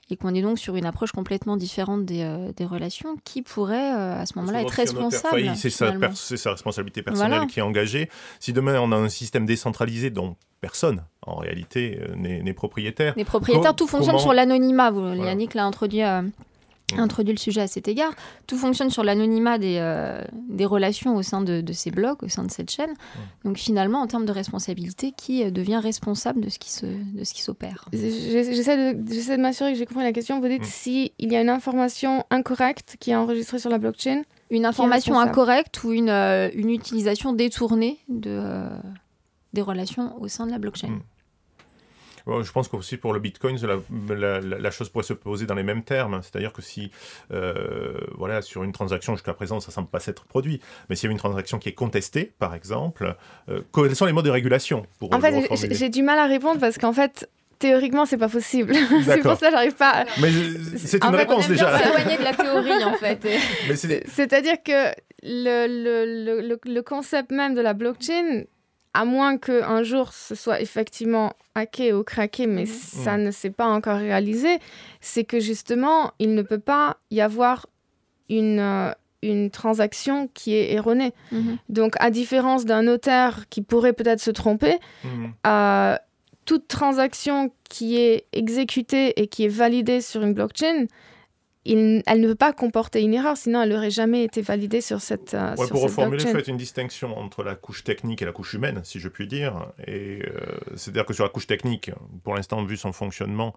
et 0.09 0.17
qu'on 0.17 0.33
est 0.35 0.41
donc 0.41 0.59
sur 0.59 0.75
une 0.75 0.85
approche 0.85 1.11
complètement 1.11 1.57
différente 1.57 2.05
des, 2.05 2.23
euh, 2.23 2.67
relations, 2.67 3.15
qui 3.23 3.41
pourrait 3.41 3.93
euh, 3.93 4.19
à 4.19 4.25
ce 4.25 4.37
moment-là 4.37 4.61
être 4.61 4.71
responsable 4.71 5.51
C'est 5.55 5.69
sa, 5.69 5.93
sa, 6.13 6.51
responsabilité 6.51 7.01
personnelle 7.01 7.47
qui 7.47 7.59
est 7.59 7.63
engagée. 7.63 8.09
Si 8.39 8.53
demain 8.53 8.79
on 8.79 8.91
a 8.91 8.97
un 8.97 9.09
système 9.09 9.45
décentralisé 9.45 10.09
dont 10.09 10.35
personne 10.61 11.03
en 11.25 11.35
réalité 11.35 11.99
euh, 12.01 12.15
n'est 12.15 12.53
propriétaire. 12.53 13.13
Les 13.17 13.25
propriétaires, 13.25 13.75
tout 13.75 13.87
fonctionne 13.87 14.19
sur 14.19 14.33
l'anonymat. 14.33 14.91
Yannick 15.15 15.53
l'a 15.53 15.65
introduit 15.65 16.01
introduit 16.97 17.33
le 17.33 17.39
sujet 17.39 17.61
à 17.61 17.67
cet 17.67 17.87
égard. 17.87 18.13
Tout 18.47 18.57
fonctionne 18.57 18.89
sur 18.89 19.03
l'anonymat 19.03 19.57
des, 19.57 19.77
euh, 19.79 20.21
des 20.49 20.65
relations 20.65 21.15
au 21.15 21.21
sein 21.21 21.41
de, 21.41 21.63
ces 21.73 21.91
blocs, 21.91 22.23
au 22.23 22.29
sein 22.29 22.43
de 22.43 22.51
cette 22.51 22.69
chaîne. 22.69 22.93
Donc 23.43 23.57
finalement, 23.57 24.01
en 24.01 24.07
termes 24.07 24.25
de 24.25 24.31
responsabilité, 24.31 25.13
qui 25.15 25.43
euh, 25.43 25.51
devient 25.51 25.77
responsable 25.81 26.41
de 26.41 26.49
ce 26.49 26.59
qui 26.59 26.71
se, 26.71 26.85
de 26.85 27.23
ce 27.23 27.33
qui 27.33 27.41
s'opère? 27.41 27.85
J'essaie 27.91 28.93
de, 28.93 28.99
de 29.01 29.41
m'assurer 29.41 29.73
que 29.73 29.79
j'ai 29.79 29.85
compris 29.85 30.03
la 30.03 30.13
question. 30.13 30.39
Vous 30.39 30.47
dites 30.47 30.61
mm. 30.61 30.65
s'il 30.65 31.11
y 31.19 31.35
a 31.35 31.41
une 31.41 31.49
information 31.49 32.25
incorrecte 32.29 32.97
qui 32.99 33.11
est 33.11 33.15
enregistrée 33.15 33.59
sur 33.59 33.69
la 33.69 33.77
blockchain 33.77 34.23
Une 34.49 34.65
information 34.65 35.19
incorrecte 35.19 35.83
ou 35.83 35.91
une, 35.91 36.09
euh, 36.09 36.49
une 36.53 36.69
utilisation 36.69 37.33
détournée 37.33 37.99
de, 38.09 38.67
des 39.53 39.61
relations 39.61 40.19
au 40.21 40.27
sein 40.27 40.45
de 40.45 40.51
la 40.51 40.59
blockchain? 40.59 40.99
Je 42.27 42.51
pense 42.51 42.67
qu'aussi 42.67 42.97
pour 42.97 43.13
le 43.13 43.19
Bitcoin, 43.19 43.57
la, 44.15 44.39
la, 44.39 44.71
chose 44.71 44.89
pourrait 44.89 45.03
se 45.03 45.13
poser 45.13 45.45
dans 45.45 45.55
les 45.55 45.63
mêmes 45.63 45.83
termes. 45.83 46.21
C'est-à-dire 46.21 46.53
que 46.53 46.61
si, 46.61 46.91
euh, 47.31 47.97
voilà, 48.17 48.41
sur 48.41 48.63
une 48.63 48.71
transaction 48.71 49.13
jusqu'à 49.15 49.33
présent, 49.33 49.59
ça 49.59 49.69
ne 49.69 49.73
semble 49.73 49.89
pas 49.89 49.99
s'être 49.99 50.25
produit, 50.25 50.61
mais 50.89 50.95
s'il 50.95 51.07
y 51.07 51.09
a 51.09 51.11
une 51.11 51.17
transaction 51.17 51.59
qui 51.59 51.69
est 51.69 51.73
contestée, 51.73 52.31
par 52.39 52.55
exemple, 52.55 53.15
euh, 53.49 53.61
quels 53.73 53.95
sont 53.95 54.05
les 54.05 54.13
modes 54.13 54.25
de 54.25 54.29
régulation 54.29 54.85
pour, 54.99 55.13
En 55.13 55.19
fait, 55.19 55.47
j'ai 55.71 55.89
du 55.89 56.01
mal 56.01 56.17
à 56.19 56.27
répondre 56.27 56.59
parce 56.59 56.77
qu'en 56.77 56.93
fait, 56.93 57.29
théoriquement, 57.59 58.05
c'est 58.05 58.17
pas 58.17 58.29
possible. 58.29 58.73
c'est 59.05 59.19
pour 59.19 59.37
ça 59.37 59.47
que 59.47 59.51
j'arrive 59.51 59.75
pas. 59.75 59.89
À... 59.89 60.05
Mais 60.21 60.29
c'est 60.77 61.03
une 61.03 61.15
réponse 61.15 61.47
déjà. 61.47 61.79
éloigné 61.81 62.17
de 62.17 62.23
la 62.23 62.33
théorie 62.33 62.83
en 62.83 62.93
fait. 62.93 63.25
C'est-à-dire 64.07 64.61
que 64.63 64.93
le, 65.23 65.67
le, 65.67 66.41
le, 66.41 66.59
le, 66.63 66.81
concept 66.81 67.31
même 67.31 67.55
de 67.55 67.61
la 67.61 67.73
blockchain, 67.73 68.43
à 68.93 69.05
moins 69.05 69.37
qu'un 69.37 69.83
jour 69.83 70.13
ce 70.13 70.35
soit 70.35 70.61
effectivement 70.61 71.33
hacké 71.55 71.93
ou 71.93 72.03
craqué, 72.03 72.47
mais 72.47 72.63
mhm. 72.63 72.67
ça 72.67 73.17
ne 73.17 73.31
s'est 73.31 73.49
pas 73.49 73.67
encore 73.67 73.97
réalisé, 73.97 74.59
c'est 75.01 75.23
que 75.23 75.39
justement, 75.39 76.11
il 76.19 76.35
ne 76.35 76.41
peut 76.41 76.59
pas 76.59 76.97
y 77.11 77.21
avoir 77.21 77.67
une, 78.29 78.59
euh, 78.59 78.91
une 79.21 79.49
transaction 79.49 80.29
qui 80.33 80.55
est 80.55 80.73
erronée. 80.73 81.13
Mhm. 81.31 81.57
Donc, 81.69 81.95
à 81.99 82.09
différence 82.09 82.65
d'un 82.65 82.83
notaire 82.83 83.45
qui 83.49 83.61
pourrait 83.61 83.93
peut-être 83.93 84.21
se 84.21 84.31
tromper, 84.31 84.77
mhm. 85.03 85.33
euh, 85.47 85.95
toute 86.45 86.67
transaction 86.67 87.51
qui 87.69 87.97
est 87.97 88.25
exécutée 88.33 89.19
et 89.21 89.27
qui 89.27 89.45
est 89.45 89.49
validée 89.49 90.01
sur 90.01 90.21
une 90.23 90.33
blockchain, 90.33 90.87
elle 91.65 92.19
ne 92.19 92.27
peut 92.27 92.35
pas 92.35 92.53
comporter 92.53 93.01
une 93.01 93.13
erreur, 93.13 93.37
sinon 93.37 93.61
elle 93.61 93.69
n'aurait 93.69 93.91
jamais 93.91 94.23
été 94.23 94.41
validée 94.41 94.81
sur 94.81 95.01
cette. 95.01 95.33
Euh, 95.33 95.55
pour 95.55 95.81
reformuler, 95.81 96.25
faites 96.25 96.47
une 96.47 96.57
distinction 96.57 97.17
entre 97.17 97.43
la 97.43 97.55
couche 97.55 97.83
technique 97.83 98.21
et 98.21 98.25
la 98.25 98.31
couche 98.31 98.53
humaine, 98.53 98.81
si 98.83 98.99
je 98.99 99.07
puis 99.07 99.27
dire. 99.27 99.67
Et 99.87 100.21
c'est-à-dire 100.75 101.05
que 101.05 101.13
sur 101.13 101.23
la 101.23 101.29
couche 101.29 101.47
technique, 101.47 101.91
pour 102.23 102.35
l'instant, 102.35 102.63
vu 102.63 102.77
son 102.77 102.91
fonctionnement, 102.91 103.55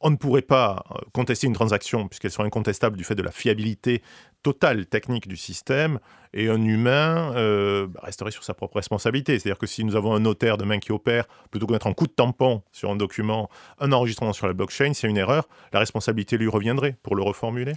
on 0.00 0.10
ne 0.10 0.16
pourrait 0.16 0.42
pas 0.42 0.84
euh, 0.90 0.98
contester 1.12 1.46
une 1.46 1.52
transaction 1.52 2.08
puisqu'elle 2.08 2.30
serait 2.30 2.46
incontestable 2.46 2.96
du 2.96 3.04
fait 3.04 3.14
de 3.14 3.22
la 3.22 3.30
fiabilité 3.30 4.02
totale 4.42 4.86
technique 4.86 5.26
du 5.26 5.36
système 5.36 5.98
et 6.32 6.48
un 6.48 6.62
humain 6.62 7.32
euh, 7.34 7.86
bah, 7.88 8.00
resterait 8.04 8.30
sur 8.30 8.44
sa 8.44 8.54
propre 8.54 8.76
responsabilité. 8.76 9.38
C'est-à-dire 9.38 9.58
que 9.58 9.66
si 9.66 9.84
nous 9.84 9.96
avons 9.96 10.14
un 10.14 10.20
notaire 10.20 10.56
demain 10.56 10.78
qui 10.78 10.92
opère, 10.92 11.26
plutôt 11.50 11.66
que 11.66 11.72
mettre 11.72 11.88
un 11.88 11.94
coup 11.94 12.06
de 12.06 12.12
tampon 12.12 12.62
sur 12.72 12.90
un 12.90 12.96
document, 12.96 13.50
un 13.80 13.92
enregistrement 13.92 14.32
sur 14.32 14.46
la 14.46 14.52
blockchain, 14.52 14.92
s'il 14.94 15.04
y 15.04 15.06
a 15.06 15.10
une 15.10 15.16
erreur, 15.16 15.48
la 15.72 15.80
responsabilité 15.80 16.36
lui 16.36 16.48
reviendrait 16.48 16.96
pour 17.02 17.16
le 17.16 17.22
reformuler 17.22 17.72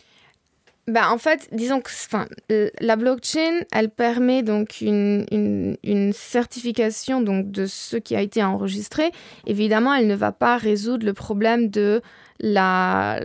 bah, 0.88 1.12
en 1.12 1.18
fait, 1.20 1.48
disons 1.52 1.80
que 1.80 2.72
la 2.82 2.96
blockchain, 2.96 3.62
elle 3.72 3.90
permet 3.90 4.42
donc 4.42 4.82
une, 4.82 5.26
une, 5.32 6.12
certification 6.14 7.22
donc, 7.22 7.52
de 7.52 7.68
ce 7.68 7.98
qui 7.98 8.16
a 8.16 8.22
été 8.22 8.44
enregistré. 8.44 9.12
Évidemment, 9.46 9.94
elle 9.94 10.08
ne 10.08 10.16
va 10.16 10.32
pas 10.32 10.58
résoudre 10.58 11.06
le 11.06 11.14
problème 11.14 11.70
de 11.70 12.02
la... 12.40 13.20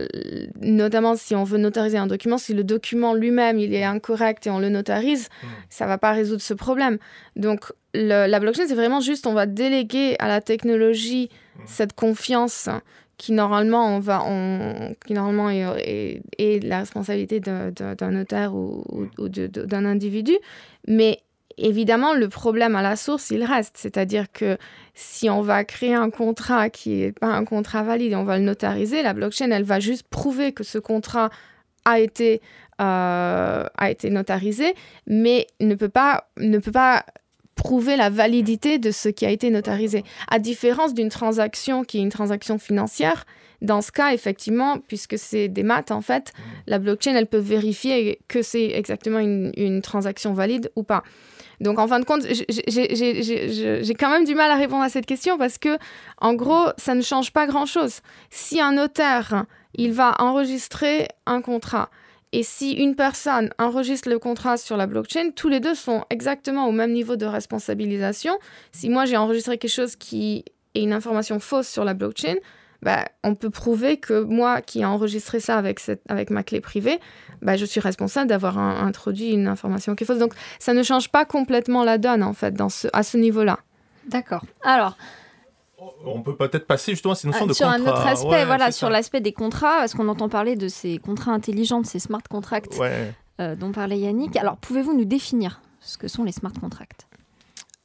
Notamment 0.61 1.15
si 1.15 1.35
on 1.35 1.43
veut 1.43 1.57
notariser 1.57 1.97
un 1.97 2.05
document, 2.05 2.37
si 2.37 2.53
le 2.53 2.63
document 2.63 3.15
lui-même 3.15 3.57
il 3.57 3.73
est 3.73 3.83
incorrect 3.83 4.45
et 4.45 4.51
on 4.51 4.59
le 4.59 4.69
notarise, 4.69 5.23
ça 5.23 5.27
hmm. 5.27 5.49
ça 5.69 5.87
va 5.87 5.97
pas 5.97 6.11
résoudre 6.11 6.41
ce 6.41 6.53
problème. 6.53 6.99
Donc, 7.35 7.73
la 7.95 8.39
blockchain, 8.39 8.67
c'est 8.67 8.75
vraiment 8.75 8.99
juste, 8.99 9.25
on 9.25 9.33
va 9.33 9.47
déléguer 9.47 10.15
à 10.19 10.27
la 10.27 10.41
technologie 10.41 11.29
hmm. 11.55 11.61
cette 11.65 11.93
confiance 11.93 12.69
qui 13.17 13.31
normalement, 13.31 13.95
on 13.95 13.99
va, 13.99 14.23
qui 15.05 15.13
normalement 15.13 15.49
est, 15.49 16.21
la 16.63 16.79
responsabilité 16.79 17.39
d'un 17.39 18.11
notaire 18.11 18.53
ou, 18.53 18.83
d'un 19.17 19.85
individu. 19.85 20.33
Mais 20.87 21.21
évidemment, 21.57 22.13
le 22.13 22.29
problème 22.29 22.75
à 22.75 22.81
la 22.81 22.95
source, 22.95 23.31
il 23.31 23.43
reste. 23.43 23.77
C'est-à-dire 23.77 24.31
que 24.31 24.57
si 24.93 25.29
on 25.29 25.41
va 25.41 25.63
créer 25.63 25.95
un 25.95 26.11
contrat 26.11 26.69
qui 26.69 26.95
n'est 26.97 27.11
pas 27.11 27.27
un 27.27 27.43
contrat 27.43 27.83
valide 27.83 28.13
on 28.13 28.23
va 28.23 28.37
le 28.37 28.43
notariser, 28.43 29.01
la 29.01 29.13
blockchain, 29.13 29.49
elle 29.51 29.63
va 29.63 29.79
juste 29.79 30.07
prouver 30.07 30.51
que 30.51 30.63
ce 30.63 30.77
contrat 30.77 31.29
a 31.85 31.99
été, 31.99 32.41
euh, 32.81 33.65
a 33.77 33.89
été 33.89 34.09
notarisé, 34.09 34.75
mais 35.07 35.47
ne 35.59 35.73
peut 35.73 35.89
pas, 35.89 36.29
ne 36.37 36.59
peut 36.59 36.71
pas 36.71 37.05
prouver 37.57 37.97
la 37.97 38.09
validité 38.09 38.79
de 38.79 38.91
ce 38.91 39.09
qui 39.09 39.25
a 39.25 39.29
été 39.29 39.49
notarisé. 39.49 40.05
À 40.29 40.39
différence 40.39 40.93
d'une 40.93 41.09
transaction 41.09 41.83
qui 41.83 41.97
est 41.97 42.01
une 42.01 42.09
transaction 42.09 42.57
financière, 42.57 43.25
dans 43.61 43.81
ce 43.81 43.91
cas, 43.91 44.13
effectivement, 44.13 44.77
puisque 44.87 45.17
c'est 45.17 45.47
des 45.47 45.63
maths, 45.63 45.91
en 45.91 46.01
fait, 46.01 46.31
mmh. 46.31 46.41
la 46.67 46.79
blockchain, 46.79 47.15
elle 47.15 47.25
peut 47.25 47.37
vérifier 47.39 48.19
que 48.27 48.41
c'est 48.41 48.67
exactement 48.67 49.19
une, 49.19 49.81
transaction 49.81 50.33
valide 50.33 50.71
ou 50.75 50.83
pas. 50.83 51.03
Donc, 51.59 51.79
en 51.79 51.87
fin 51.87 51.99
de 51.99 52.05
compte, 52.05 52.21
j'ai 52.23 53.93
quand 53.95 54.11
même 54.11 54.25
du 54.25 54.35
mal 54.35 54.51
à 54.51 54.55
répondre 54.55 54.83
à 54.83 54.89
cette 54.89 55.07
question 55.07 55.39
parce 55.39 55.57
que, 55.57 55.77
en 56.19 56.35
gros, 56.35 56.67
ça 56.77 56.93
ne 56.93 57.01
change 57.01 57.31
pas 57.31 57.47
grand-chose. 57.47 58.01
Si 58.29 58.61
un 58.61 58.73
notaire, 58.73 59.45
il 59.73 59.91
va 59.91 60.13
enregistrer 60.19 61.07
un 61.25 61.41
contrat, 61.41 61.89
et 62.33 62.43
si 62.43 62.73
une 62.73 62.95
personne 62.95 63.51
enregistre 63.57 64.09
le 64.09 64.19
contrat 64.19 64.57
sur 64.57 64.75
la 64.75 64.85
blockchain, 64.85 65.31
tous 65.35 65.47
les 65.47 65.59
deux 65.59 65.75
sont 65.75 66.03
exactement 66.09 66.67
au 66.67 66.71
même 66.71 66.91
niveau 66.91 67.15
de 67.15 67.25
responsabilisation. 67.25 68.37
Si 68.71 68.89
moi 68.89 69.05
j'ai 69.05 69.17
enregistré 69.17 69.57
quelque 69.57 69.71
chose 69.71 69.95
qui 69.95 70.43
est 70.75 70.83
une 70.83 70.93
information 70.93 71.39
fausse 71.39 71.67
sur 71.67 71.85
la 71.85 71.93
blockchain, 71.93 72.35
bah, 72.81 73.05
on 73.23 73.33
peut 73.33 73.49
prouver 73.49 73.97
que 73.97 74.21
moi 74.21 74.61
qui 74.61 74.81
ai 74.81 74.85
enregistré 74.85 75.39
ça 75.39 75.57
avec, 75.57 75.79
cette, 75.79 76.01
avec 76.09 76.29
ma 76.29 76.43
clé 76.43 76.61
privée, 76.61 76.99
bah, 77.41 77.55
je 77.55 77.65
suis 77.65 77.79
responsable 77.79 78.27
d'avoir 78.27 78.57
introduit 78.57 79.31
une 79.31 79.47
information 79.47 79.95
qui 79.95 80.03
est 80.03 80.07
fausse. 80.07 80.19
Donc 80.19 80.33
ça 80.59 80.73
ne 80.73 80.83
change 80.83 81.09
pas 81.09 81.25
complètement 81.25 81.83
la 81.83 81.97
donne 81.97 82.23
en 82.23 82.33
fait 82.33 82.53
dans 82.53 82.69
ce, 82.69 82.87
à 82.93 83.03
ce 83.03 83.17
niveau-là. 83.17 83.59
D'accord. 84.09 84.45
Alors, 84.63 84.97
on 86.05 86.21
peut 86.21 86.35
peut-être 86.35 86.65
passer 86.65 86.91
justement 86.93 87.13
à 87.13 87.15
ces 87.15 87.27
notions 87.27 87.45
ah, 87.45 87.47
de 87.47 87.53
sur 87.53 87.67
un 87.67 87.81
autre 87.81 88.07
aspect, 88.07 88.45
voilà, 88.45 88.71
sur 88.71 88.89
l'aspect 88.89 89.21
des 89.21 89.33
contrats, 89.33 89.77
parce 89.79 89.93
qu'on 89.93 90.07
entend 90.07 90.29
parler 90.29 90.55
de 90.55 90.67
ces 90.67 90.97
contrats 90.97 91.31
intelligents, 91.31 91.81
de 91.81 91.85
ces 91.85 91.99
smart 91.99 92.21
contracts 92.29 92.79
euh, 93.39 93.55
dont 93.55 93.71
parlait 93.71 93.99
Yannick. 93.99 94.35
Alors, 94.37 94.57
pouvez-vous 94.57 94.95
nous 94.95 95.05
définir 95.05 95.61
ce 95.79 95.97
que 95.97 96.07
sont 96.07 96.23
les 96.23 96.31
smart 96.31 96.53
contracts? 96.59 97.07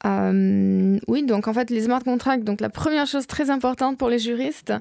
Euh, 0.05 0.99
oui, 1.07 1.23
donc 1.23 1.47
en 1.47 1.53
fait, 1.53 1.71
les 1.71 1.83
smart 1.83 2.03
contracts, 2.03 2.43
donc 2.43 2.61
la 2.61 2.71
première 2.71 3.07
chose 3.07 3.29
très 3.29 3.51
importante 3.51 3.99
pour 3.99 4.09
les 4.09 4.19
juristes, 4.19 4.73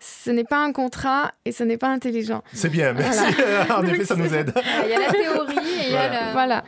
ce 0.00 0.30
n'est 0.30 0.44
pas 0.44 0.62
un 0.62 0.72
contrat 0.72 1.32
et 1.46 1.52
ce 1.52 1.64
n'est 1.64 1.78
pas 1.78 1.88
intelligent. 1.88 2.42
C'est 2.52 2.68
bien, 2.68 2.92
merci. 2.92 3.24
en 3.74 3.82
effet, 3.84 4.04
ça 4.04 4.16
nous 4.16 4.34
aide. 4.34 4.52
Il 4.84 4.90
y 4.90 4.94
a 4.94 5.00
la 5.00 5.12
théorie 5.12 5.56
et 5.56 5.86
il 5.86 5.92
y 5.92 5.96
a 5.96 6.32
Voilà 6.32 6.62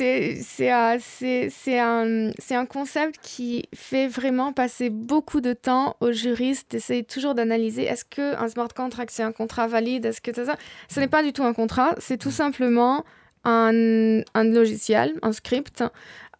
c'est 0.00 1.78
un, 1.78 2.30
un, 2.50 2.66
concept 2.66 3.18
qui 3.22 3.68
fait 3.74 4.08
vraiment 4.08 4.52
passer 4.52 4.88
beaucoup 4.88 5.40
de 5.40 5.52
temps 5.52 5.96
aux 6.00 6.12
juristes. 6.12 6.70
D'essayer 6.70 7.04
toujours 7.04 7.34
d'analyser 7.34 7.84
est-ce 7.84 8.04
qu'un 8.04 8.48
smart 8.48 8.68
contract 8.68 9.10
c'est 9.12 9.22
un 9.22 9.32
contrat 9.32 9.66
valide? 9.66 10.06
Est-ce 10.06 10.20
que 10.20 10.32
ça 10.32 10.56
Ce 10.88 11.00
n'est 11.00 11.08
pas 11.08 11.22
du 11.22 11.32
tout 11.32 11.44
un 11.44 11.52
contrat, 11.52 11.94
c'est 11.98 12.16
tout 12.16 12.30
simplement 12.30 13.04
un, 13.44 14.20
un, 14.34 14.44
logiciel, 14.44 15.14
un 15.22 15.32
script 15.32 15.84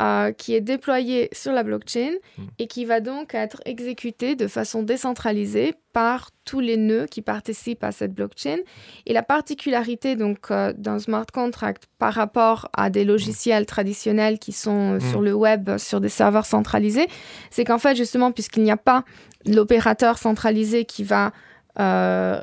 euh, 0.00 0.32
qui 0.32 0.54
est 0.54 0.62
déployé 0.62 1.28
sur 1.32 1.52
la 1.52 1.62
blockchain 1.62 2.12
hmm. 2.38 2.44
et 2.58 2.68
qui 2.68 2.86
va 2.86 3.00
donc 3.00 3.34
être 3.34 3.60
exécuté 3.66 4.34
de 4.34 4.46
façon 4.46 4.82
décentralisée 4.82 5.74
par 5.92 6.30
tous 6.46 6.60
les 6.60 6.78
nœuds 6.78 7.04
qui 7.04 7.20
participent 7.20 7.84
à 7.84 7.92
cette 7.92 8.14
blockchain. 8.14 8.56
Et 9.04 9.12
la 9.12 9.22
particularité 9.22 10.16
donc 10.16 10.50
euh, 10.50 10.72
d'un 10.72 10.98
smart 11.00 11.26
contract 11.26 11.86
par 11.98 12.14
rapport 12.14 12.70
à 12.72 12.88
des 12.88 13.04
logiciels 13.04 13.66
traditionnels 13.66 14.38
qui 14.38 14.52
sont 14.52 14.94
euh, 14.94 14.96
hmm. 14.96 15.10
sur 15.10 15.20
le 15.20 15.34
web, 15.34 15.76
sur 15.76 16.00
des 16.00 16.08
serveurs 16.08 16.46
centralisés, 16.46 17.08
c'est 17.50 17.66
qu'en 17.66 17.78
fait 17.78 17.94
justement 17.94 18.32
puisqu'il 18.32 18.62
n'y 18.62 18.70
a 18.70 18.78
pas 18.78 19.04
l'opérateur 19.44 20.16
centralisé 20.16 20.86
qui 20.86 21.04
va 21.04 21.32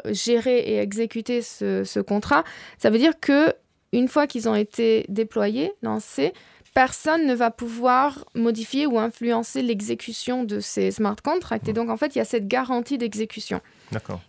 gérer 0.05 0.59
et 0.59 0.79
exécuter 0.79 1.43
ce, 1.43 1.83
ce, 1.83 1.99
contrat, 1.99 2.43
ça 2.79 2.89
veut 2.89 2.97
dire 2.97 3.19
que 3.19 3.53
une 3.93 4.07
fois 4.07 4.27
qu'ils 4.27 4.49
ont 4.49 4.55
été 4.55 5.05
déployés, 5.09 5.73
lancés, 5.81 6.33
personne 6.77 7.25
ne 7.25 7.33
va 7.33 7.49
pouvoir 7.49 8.23
modifier 8.35 8.85
ou 8.85 8.99
influencer 8.99 9.63
l'exécution 9.63 10.43
de 10.43 10.59
ces 10.59 10.91
smart 10.91 11.15
contracts. 11.23 11.67
Et 11.67 11.73
donc, 11.73 11.89
en 11.89 11.97
fait, 11.97 12.13
il 12.13 12.19
y 12.19 12.21
a 12.21 12.25
cette 12.25 12.47
garantie 12.47 12.99
d'exécution 12.99 13.61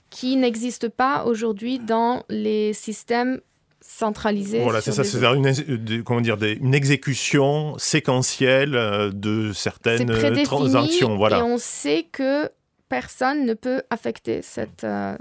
qui 0.08 0.34
n'existe 0.36 0.88
pas 0.88 1.24
aujourd'hui 1.24 1.78
dans 1.78 2.24
les 2.30 2.72
systèmes 2.72 3.42
centralisés. 3.82 4.62
Voilà, 4.62 4.80
c'est 4.80 4.92
ça, 4.92 5.04
c'est 5.04 5.22
une, 5.22 6.02
comment 6.04 6.22
dire, 6.22 6.38
une 6.42 6.72
exécution 6.72 7.76
séquentielle 7.76 8.74
euh, 8.74 9.10
de 9.12 9.52
certaines 9.52 10.10
transactions. 10.44 11.18
Voilà. 11.18 11.40
Et 11.40 11.42
on 11.42 11.58
sait 11.58 12.06
que 12.10 12.48
personne 12.88 13.44
ne 13.44 13.52
peut 13.52 13.82
affecter 13.90 14.40
cette. 14.40 14.84
Euh, 14.84 15.18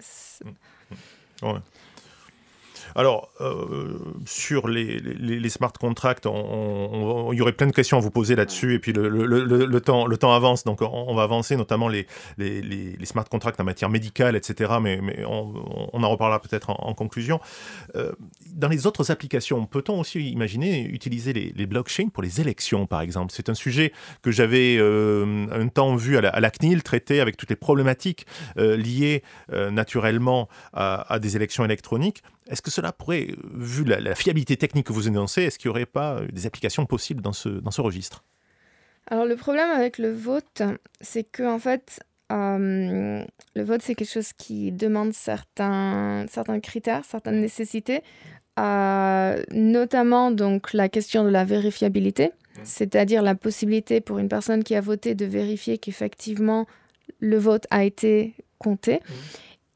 ouais. 1.42 1.60
Alors, 2.98 3.30
euh, 3.42 4.00
sur 4.26 4.68
les, 4.68 5.00
les, 5.00 5.50
smart 5.50 5.72
contracts, 5.72 6.26
il 6.26 7.38
y 7.38 7.42
aurait 7.42 7.52
plein 7.52 7.68
de 7.68 7.72
questions 7.72 7.98
à 7.98 8.00
vous 8.00 8.10
poser 8.10 8.36
là-dessus, 8.36 8.74
et 8.74 8.80
puis 8.80 8.92
le, 8.92 9.08
le, 9.08 9.82
temps, 9.82 10.08
le 10.08 10.18
temps 10.18 10.34
avance, 10.34 10.64
donc 10.64 10.82
on, 10.82 11.14
va 11.14 11.22
avancer, 11.22 11.56
notamment 11.56 11.90
les, 11.90 12.08
les, 12.40 13.06
smart 13.06 13.26
contracts 13.26 13.60
en 13.60 13.64
matière 13.64 13.90
médicale, 13.90 14.36
etc., 14.36 14.78
mais, 14.82 15.00
mais 15.00 15.24
on, 15.26 16.04
en 16.04 16.10
reparlera 16.10 16.42
peut-être 16.42 16.72
en, 16.72 16.96
conclusion. 16.96 17.40
Euh, 17.96 18.14
dans 18.56 18.68
les 18.68 18.88
autres 18.88 19.12
applications, 19.12 19.68
peut-on 19.68 20.00
aussi 20.00 20.32
imaginer 20.32 20.84
utiliser 20.86 21.34
les, 21.34 21.66
blockchains 21.68 22.10
pour 22.10 22.24
les 22.24 22.42
élections, 22.42 22.88
par 22.88 23.02
exemple? 23.02 23.32
C'est 23.32 23.50
un 23.50 23.54
sujet 23.54 23.94
que 24.24 24.32
j'avais 24.32 24.78
euh, 24.80 25.46
un 25.52 25.68
temps 25.68 25.96
vu 25.96 26.18
à 26.18 26.22
la, 26.22 26.50
CNIL 26.50 26.82
traiter 26.82 27.22
avec 27.22 27.38
toutes 27.38 27.52
les 27.52 27.56
problématiques 27.56 28.26
liées 28.56 29.22
naturellement 29.52 30.50
à, 30.74 31.14
à 31.14 31.20
des 31.20 31.36
élections 31.36 31.64
électroniques. 31.64 32.24
Est-ce 32.50 32.62
que 32.62 32.72
cela 32.72 32.92
pourrait, 32.92 33.28
vu 33.54 33.84
la, 33.84 34.16
fiabilité 34.16 34.58
technique 34.58 34.88
que 34.88 34.94
vous 34.94 35.08
énoncez, 35.08 35.44
est-ce 35.44 35.60
qu'il 35.60 35.70
n'y 35.70 35.76
aurait 35.76 35.86
pas 35.86 36.22
des 36.32 36.46
applications 36.46 36.86
possibles 36.86 37.22
dans 37.22 37.34
ce, 37.34 37.50
dans 37.50 37.72
ce 37.72 37.82
registre? 37.82 38.24
Alors 39.10 39.26
le 39.26 39.36
problème 39.36 39.70
avec 39.70 39.98
le 39.98 40.12
vote, 40.12 40.62
c'est 41.00 41.24
que 41.24 41.44
en 41.44 41.60
fait, 41.60 42.02
euh, 42.32 43.24
le 43.56 43.64
vote 43.64 43.82
c'est 43.82 43.96
quelque 43.96 44.12
chose 44.12 44.34
qui 44.34 44.72
demande 44.72 45.14
certains, 45.14 46.26
certains 46.30 46.60
critères, 46.60 47.06
certaines 47.06 47.40
nécessités. 47.40 48.02
notamment 48.58 50.32
donc 50.32 50.74
la 50.74 50.90
question 50.90 51.24
de 51.24 51.30
la 51.30 51.46
vérifiabilité, 51.46 52.28
mmh. 52.28 52.60
c'est-à-dire 52.64 53.22
la 53.22 53.36
possibilité 53.36 54.02
pour 54.02 54.20
une 54.20 54.28
personne 54.28 54.64
qui 54.64 54.76
a 54.76 54.82
voté 54.82 55.16
de 55.16 55.26
vérifier 55.26 55.78
qu'effectivement 55.78 56.66
le 57.20 57.38
vote 57.38 57.66
a 57.70 57.86
été 57.86 58.36
compté. 58.58 58.96
Mmh. 58.96 59.14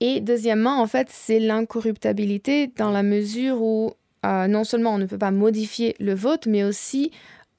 Et 0.01 0.19
deuxièmement, 0.19 0.81
en 0.81 0.87
fait, 0.87 1.07
c'est 1.09 1.39
l'incorruptabilité 1.39 2.71
dans 2.75 2.89
la 2.89 3.03
mesure 3.03 3.61
où 3.61 3.93
euh, 4.25 4.47
non 4.47 4.63
seulement 4.63 4.95
on 4.95 4.97
ne 4.97 5.05
peut 5.05 5.17
pas 5.17 5.31
modifier 5.31 5.95
le 5.99 6.13
vote, 6.13 6.47
mais 6.47 6.63
aussi 6.63 7.11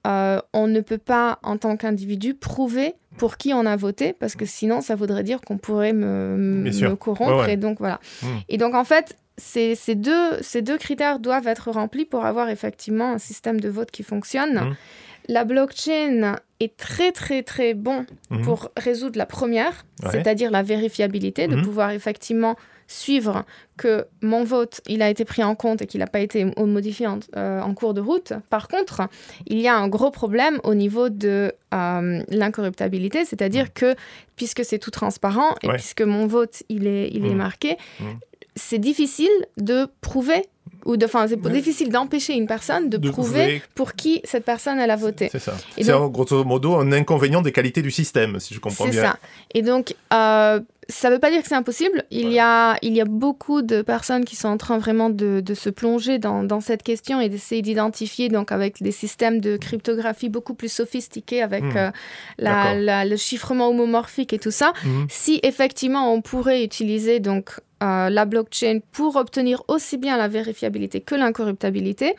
euh, 0.07 0.41
on 0.53 0.67
ne 0.67 0.81
peut 0.81 0.99
pas, 0.99 1.39
en 1.45 1.57
tant 1.57 1.77
qu'individu, 1.77 2.35
prouver 2.35 2.95
pour 3.17 3.37
qui 3.37 3.55
on 3.55 3.65
a 3.65 3.77
voté, 3.77 4.13
parce 4.13 4.35
que 4.35 4.45
sinon, 4.45 4.81
ça 4.81 4.97
voudrait 4.97 5.23
dire 5.23 5.41
qu'on 5.41 5.59
pourrait 5.59 5.93
me, 5.93 6.95
corrompre. 6.97 7.49
Et 7.49 7.57
donc, 7.57 7.79
voilà. 7.79 8.01
Mmh. 8.23 8.27
Et 8.49 8.59
donc, 8.59 8.75
en 8.75 8.85
fait, 8.85 9.17
ces, 9.37 9.77
deux, 9.95 10.41
ces 10.41 10.63
deux 10.63 10.79
critères 10.79 11.21
doivent 11.21 11.47
être 11.47 11.71
remplis 11.71 12.05
pour 12.05 12.25
avoir 12.25 12.49
effectivement 12.49 13.13
un 13.13 13.19
système 13.19 13.61
de 13.61 13.69
vote 13.69 13.93
qui 13.93 14.03
fonctionne. 14.03 14.55
Mmh. 14.55 14.77
La 15.29 15.45
blockchain 15.45 16.37
est 16.61 16.77
très 16.77 17.13
très 17.13 17.43
très 17.43 17.75
bon 17.75 18.07
mmh. 18.31 18.43
pour 18.43 18.71
résoudre 18.77 19.19
la 19.19 19.27
première, 19.27 19.85
c'est-à-dire 20.11 20.51
la 20.51 20.63
vérifiabilité, 20.63 21.49
de 21.49 21.61
pouvoir 21.61 21.91
effectivement 21.91 22.57
suivre 22.93 23.45
que 23.77 24.07
mon 24.21 24.45
vote, 24.45 24.81
il 24.87 25.03
a 25.03 25.09
été 25.09 25.25
pris 25.25 25.43
en 25.43 25.55
compte 25.55 25.83
et 25.83 25.87
qu'il 25.87 26.01
n'a 26.01 26.07
pas 26.07 26.21
été 26.21 26.45
modifié 26.59 27.07
euh, 27.37 27.61
en, 27.61 27.75
cours 27.75 27.95
de 27.95 28.01
route. 28.01 28.35
Par 28.51 28.69
contre, 28.69 29.03
il 29.47 29.61
y 29.61 29.69
a 29.69 29.75
un 29.75 29.89
gros 29.89 30.11
problème 30.11 30.61
au 30.63 30.75
niveau 30.75 31.09
de 31.09 31.53
euh, 31.75 32.23
l'incorruptabilité, 32.29 33.25
c'est-à-dire 33.25 33.67
mm. 33.67 33.75
que 33.75 33.95
puisque 34.37 34.65
c'est 34.65 34.79
tout 34.79 34.91
transparent 34.91 35.55
et 35.63 35.69
puisque 35.69 36.03
mon 36.03 36.27
vote, 36.27 36.63
il 36.69 36.87
est, 36.87 37.09
il 37.13 37.27
est 37.27 37.35
marqué, 37.35 37.77
c'est 38.55 38.79
difficile 38.79 39.31
de 39.57 39.87
prouver 40.01 40.45
ou 40.85 40.97
de, 40.97 41.05
enfin, 41.05 41.27
c'est 41.29 41.41
difficile 41.51 41.91
d'empêcher 41.91 42.35
une 42.35 42.47
personne 42.47 42.89
de, 42.89 42.99
prouver 43.11 43.63
pour 43.75 43.95
qui 43.95 44.21
cette 44.25 44.45
personne 44.45 44.79
elle 44.79 44.91
a 44.91 44.97
voté. 44.97 45.29
C'est 45.31 45.39
ça. 45.39 45.55
C'est 45.79 45.93
grosso 46.11 46.45
modo 46.45 46.77
un 46.77 46.93
inconvénient 46.93 47.43
des 47.43 47.53
qualités 47.53 47.83
du 47.83 47.91
système, 47.91 48.41
si 48.41 48.55
je 48.55 48.61
comprends 48.61 48.85
bien. 48.85 48.93
C'est 48.93 49.09
ça. 49.09 49.19
Et 49.55 49.63
donc, 49.63 49.95
euh, 50.13 50.61
ça 50.89 51.09
ne 51.09 51.15
veut 51.15 51.21
pas 51.21 51.31
dire 51.31 51.43
que 51.43 51.49
c'est 51.49 51.55
impossible. 51.55 52.05
Il, 52.11 52.33
y 52.33 52.39
a, 52.39 52.77
il 52.83 52.95
y 52.95 53.01
a 53.01 53.05
beaucoup 53.05 53.63
de 53.63 53.83
personnes 53.83 54.25
qui 54.25 54.37
sont 54.37 54.49
en 54.49 54.57
train 54.57 54.79
vraiment 54.79 55.11
de, 55.11 55.41
de 55.41 55.55
se 55.55 55.71
plonger 55.71 56.19
dans, 56.19 56.43
dans, 56.43 56.61
cette 56.61 56.83
question 56.83 57.21
et 57.21 57.29
d'essayer 57.29 57.63
d'identifier, 57.63 58.29
donc 58.29 58.53
avec 58.53 58.83
des 58.83 58.93
systèmes 58.93 59.41
de 59.41 59.57
cryptographie 59.57 60.29
beaucoup 60.29 60.55
plus 60.55 60.71
sophistiqués, 60.71 61.43
avec 61.43 61.63
hmm. 61.63 61.77
euh, 61.77 61.91
la, 62.39 63.05
le 63.05 63.17
chiffrement 63.17 63.69
homomorphique 63.69 64.33
et 64.33 64.39
tout 64.39 64.51
ça, 64.51 64.73
hmm. 64.85 65.05
si 65.09 65.41
effectivement 65.43 66.13
on 66.13 66.21
pourrait 66.21 66.65
utiliser 66.65 67.21
donc 67.21 67.61
euh, 67.83 68.11
la 68.11 68.25
blockchain 68.25 68.79
pour 68.93 69.17
obtenir 69.17 69.63
aussi 69.69 69.99
bien 69.99 70.17
la 70.17 70.29
vérifiabilité 70.29 71.01
que 71.01 71.15
l'incorruptibilité. 71.15 72.15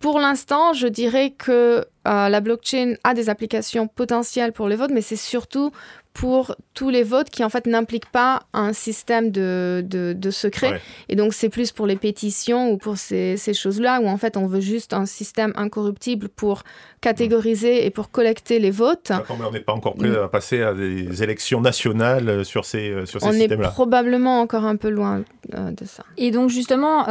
Pour 0.00 0.18
l'instant, 0.18 0.72
je 0.72 0.86
dirais 0.88 1.30
que 1.30 1.86
euh, 2.08 2.28
la 2.28 2.40
blockchain 2.40 2.94
a 3.04 3.14
des 3.14 3.30
applications 3.30 3.86
potentielles 3.86 4.52
pour 4.52 4.68
les 4.68 4.76
votes, 4.76 4.90
mais 4.92 5.00
c'est 5.00 5.16
surtout 5.16 5.70
pour 6.12 6.54
tous 6.74 6.90
les 6.90 7.02
votes 7.02 7.30
qui 7.30 7.42
en 7.42 7.48
fait 7.48 7.66
n'impliquent 7.66 8.10
pas 8.10 8.42
un 8.52 8.72
système 8.72 9.30
de, 9.30 9.82
de, 9.84 10.30
secret. 10.30 10.80
Et 11.08 11.16
donc 11.16 11.34
c'est 11.34 11.48
plus 11.48 11.72
pour 11.72 11.86
les 11.86 11.96
pétitions 11.96 12.70
ou 12.70 12.76
pour 12.76 12.96
ces, 12.96 13.36
ces 13.36 13.54
choses-là 13.54 14.00
où 14.00 14.08
en 14.08 14.16
fait 14.16 14.36
on 14.36 14.46
veut 14.46 14.60
juste 14.60 14.92
un 14.92 15.06
système 15.06 15.52
incorruptible 15.56 16.28
pour 16.28 16.64
catégoriser 17.00 17.84
et 17.84 17.90
pour 17.90 18.10
collecter 18.10 18.58
les 18.58 18.70
votes. 18.70 19.10
on 19.28 19.50
n'est 19.50 19.60
pas 19.60 19.72
encore 19.72 19.94
prêt 19.94 20.16
à 20.16 20.28
passer 20.28 20.62
à 20.62 20.72
des 20.72 21.22
élections 21.22 21.60
nationales 21.60 22.28
euh, 22.28 22.44
sur 22.44 22.64
ces, 22.64 22.90
euh, 22.90 23.06
sur 23.06 23.20
ces 23.20 23.26
on 23.26 23.32
systèmes-là. 23.32 23.68
On 23.68 23.70
est 23.70 23.74
probablement 23.74 24.40
encore 24.40 24.64
un 24.64 24.76
peu 24.76 24.88
loin 24.88 25.22
euh, 25.54 25.70
de 25.72 25.84
ça. 25.84 26.04
Et 26.16 26.30
donc 26.30 26.48
justement, 26.50 27.04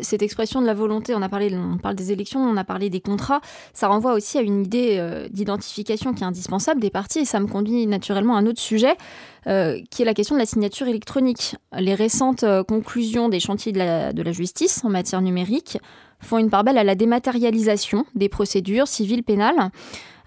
cette 0.00 0.22
expression 0.22 0.60
de 0.60 0.66
la 0.66 0.74
volonté, 0.74 1.14
on 1.14 1.22
a 1.22 1.28
parlé, 1.28 1.54
on 1.54 1.78
parle 1.78 1.96
des 1.96 2.12
élections, 2.12 2.40
on 2.40 2.56
a 2.56 2.64
parlé 2.64 2.88
des 2.88 3.00
contrats, 3.00 3.40
ça 3.74 3.88
renvoie 3.88 4.12
aussi 4.14 4.38
à 4.38 4.42
une 4.42 4.62
idée 4.64 5.26
d'identification 5.30 6.14
qui 6.14 6.22
est 6.22 6.26
indispensable 6.26 6.80
des 6.80 6.90
partis 6.90 7.20
et 7.20 7.24
ça 7.24 7.40
me 7.40 7.46
conduit 7.46 7.86
naturellement 7.86 8.25
un 8.34 8.46
autre 8.46 8.60
sujet. 8.60 8.96
qui 9.44 10.02
est 10.02 10.04
la 10.04 10.14
question 10.14 10.34
de 10.34 10.40
la 10.40 10.46
signature 10.46 10.88
électronique. 10.88 11.54
Les 11.78 11.94
récentes 11.94 12.44
conclusions 12.66 13.28
des 13.28 13.38
chantiers 13.38 13.70
de 13.70 13.78
la, 13.78 14.12
de 14.12 14.22
la 14.22 14.32
justice 14.32 14.84
en 14.84 14.88
matière 14.88 15.22
numérique 15.22 15.78
font 16.20 16.38
une 16.38 16.50
part 16.50 16.64
belle 16.64 16.78
à 16.78 16.84
la 16.84 16.94
dématérialisation 16.94 18.06
des 18.14 18.28
procédures 18.28 18.88
civiles 18.88 19.22
pénales. 19.22 19.70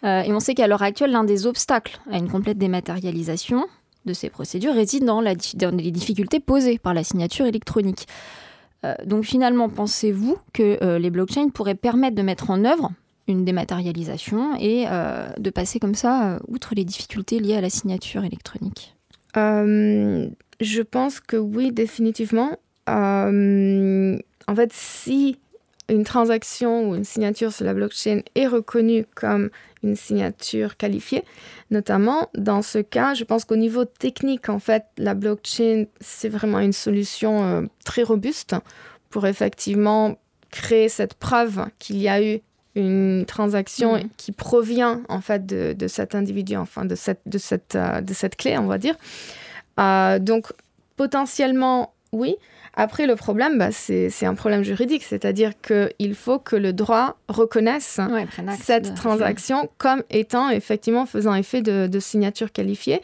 Euh, 0.04 0.22
et 0.22 0.32
on 0.32 0.40
sait 0.40 0.54
qu'à 0.54 0.68
l'heure 0.68 0.84
actuelle, 0.84 1.12
l'un 1.12 1.24
des 1.24 1.46
obstacles 1.46 2.00
à 2.12 2.18
une 2.18 2.30
complète 2.30 2.58
dématérialisation 2.58 3.66
de 4.06 4.14
ces 4.14 4.30
procédures 4.30 4.74
réside 4.74 5.04
dans, 5.04 5.22
la, 5.22 5.34
les 5.34 5.92
difficultés 5.92 6.40
posées 6.40 6.80
par 6.80 6.94
la 6.94 7.04
signature 7.04 7.46
électronique. 7.46 8.08
Euh, 8.86 8.94
donc 9.06 9.26
finalement, 9.26 9.68
pensez-vous 9.68 10.38
que 10.54 10.82
euh, 10.82 11.00
les 11.00 11.10
blockchains 11.10 11.50
pourraient 11.50 11.76
permettre 11.76 12.16
de 12.16 12.22
mettre 12.22 12.50
en 12.50 12.64
œuvre 12.64 12.92
une 13.30 13.46
dématérialisation 13.46 14.56
et 14.60 14.86
de 14.86 15.50
passer 15.50 15.80
comme 15.80 15.96
ça 15.96 16.39
outre 16.48 16.74
les 16.76 16.84
difficultés 16.84 17.39
liées 17.39 17.56
à 17.56 17.62
la 17.62 17.70
signature 17.70 18.24
électronique 18.24 18.96
Je 19.36 20.82
pense 20.82 21.20
que 21.20 21.38
oui, 21.38 21.72
définitivement. 21.72 22.58
en 22.88 24.56
fait, 24.56 24.72
si 24.74 25.38
une 25.89 26.04
transaction 26.04 26.89
ou 26.89 26.96
une 26.96 27.04
signature 27.04 27.52
sur 27.52 27.65
la 27.65 27.74
blockchain 27.74 28.22
est 28.36 28.48
reconnue 28.48 29.06
comme 29.15 29.50
une 29.84 29.96
signature 29.96 30.78
qualifiée. 30.78 31.24
Notamment, 31.72 32.30
dans 32.36 32.62
ce 32.62 32.80
cas, 32.80 33.13
je 33.13 33.24
pense 33.24 33.46
qu'au 33.46 33.56
niveau 33.56 33.86
technique, 33.86 34.50
en 34.50 34.60
fait, 34.60 34.86
la 34.98 35.13
blockchain, 35.13 35.86
c'est 36.00 36.30
vraiment 36.30 36.60
une 36.60 36.74
solution 36.74 37.44
euh, 37.44 37.62
très 37.86 38.04
robuste 38.04 38.56
pour 39.10 39.26
effectivement 39.26 40.18
créer 40.52 40.89
cette 40.89 41.13
preuve 41.13 41.65
qu'il 41.80 41.98
y 41.98 42.08
a 42.08 42.22
eu 42.22 42.42
une 42.76 43.26
transaction 43.28 43.98
mmh. 43.98 44.10
qui 44.18 44.32
provient 44.32 45.02
en 45.10 45.22
fait 45.22 45.46
de, 45.46 45.88
cet 45.88 46.16
individu, 46.16 46.56
enfin 46.56 46.86
de 46.86 46.96
cette, 46.96 47.22
de 47.26 47.38
cette, 47.38 47.76
euh, 47.76 48.02
de 48.02 48.14
cette 48.14 48.36
clé, 48.36 48.58
on 48.58 48.68
va 48.68 48.78
dire. 48.78 48.96
Euh, 49.80 50.20
donc 50.20 50.52
potentiellement, 50.96 51.94
oui. 52.12 52.36
Après, 52.76 53.08
le 53.08 53.16
problème, 53.16 53.58
bah, 53.58 53.72
c'est 53.72 54.26
un 54.26 54.36
problème 54.36 54.64
juridique, 54.64 55.04
c'est-à-dire 55.04 55.52
qu'il 55.60 56.16
faut 56.16 56.40
que 56.40 56.56
le 56.56 56.72
droit 56.72 57.18
reconnaisse 57.28 58.00
cette 58.62 58.94
transaction 58.96 59.70
comme 59.78 60.04
étant 60.10 60.50
effectivement 60.50 61.06
faisant 61.06 61.34
effet 61.34 61.62
de, 61.62 62.00
signature 62.00 62.52
qualifiée. 62.52 63.02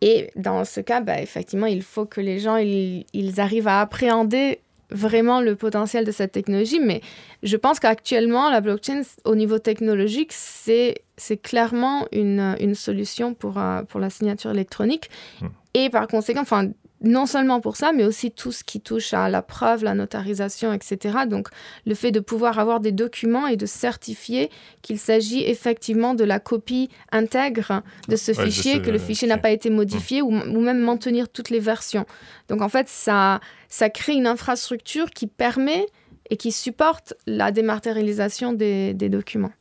Et 0.00 0.30
dans 0.36 0.64
ce 0.64 0.80
cas, 0.80 1.00
bah, 1.00 1.20
effectivement, 1.20 1.66
il 1.66 1.82
faut 1.82 2.06
que 2.06 2.20
les 2.20 2.38
gens 2.38 2.56
ils, 2.56 3.04
arrivent 3.38 3.68
à 3.68 3.80
appréhender 3.82 4.60
vraiment 4.90 5.40
le 5.40 5.56
potentiel 5.56 6.04
de 6.04 6.12
cette 6.12 6.32
technologie. 6.32 6.80
Mais 6.80 7.00
je 7.42 7.56
pense 7.56 7.80
qu'actuellement, 7.80 8.50
la 8.50 8.60
blockchain, 8.60 9.02
au 9.24 9.34
niveau 9.34 9.58
technologique, 9.58 10.32
c'est 10.32 11.02
clairement 11.42 12.06
une, 12.12 12.56
une 12.60 12.74
solution 12.74 13.34
pour, 13.34 13.58
euh, 13.58 13.82
pour 13.82 14.00
la 14.00 14.10
signature 14.10 14.50
électronique. 14.50 15.10
Hmm. 15.40 15.46
Et 15.74 15.90
par 15.90 16.08
conséquent, 16.08 16.42
enfin, 16.42 16.70
non 17.02 17.24
seulement 17.24 17.60
pour 17.60 17.76
ça, 17.76 17.92
mais 17.92 18.04
aussi 18.04 18.30
tout 18.30 18.52
ce 18.52 18.62
qui 18.62 18.80
touche 18.80 19.14
à 19.14 19.28
la 19.28 19.40
preuve, 19.40 19.84
la 19.84 19.94
notarisation, 19.94 20.72
etc. 20.72 21.20
Donc 21.26 21.48
le 21.86 21.94
fait 21.94 22.12
de 22.12 22.20
pouvoir 22.20 22.58
avoir 22.58 22.80
des 22.80 22.92
documents 22.92 23.46
et 23.46 23.56
de 23.56 23.66
certifier 23.66 24.50
qu'il 24.82 24.98
s'agit 24.98 25.42
effectivement 25.44 26.14
de 26.14 26.24
la 26.24 26.40
copie 26.40 26.90
intègre 27.10 27.82
de 28.08 28.16
ce 28.16 28.32
fichier, 28.32 28.82
que 28.82 28.90
le 28.90 28.98
fichier 28.98 29.26
n'a 29.28 29.38
pas 29.38 29.50
été 29.50 29.70
modifié, 29.70 30.20
ou, 30.20 30.30
même 30.30 30.80
maintenir 30.80 31.28
toutes 31.28 31.50
les 31.50 31.58
versions. 31.58 32.04
Donc 32.48 32.60
en 32.60 32.68
fait, 32.68 32.88
ça, 32.88 33.40
ça 33.68 33.88
crée 33.88 34.14
une 34.14 34.26
infrastructure 34.26 35.10
qui 35.10 35.26
permet 35.26 35.86
et 36.28 36.36
qui 36.36 36.52
supporte 36.52 37.14
la 37.26 37.50
dématérialisation 37.50 38.52
des, 38.52 38.94
documents. 38.94 39.52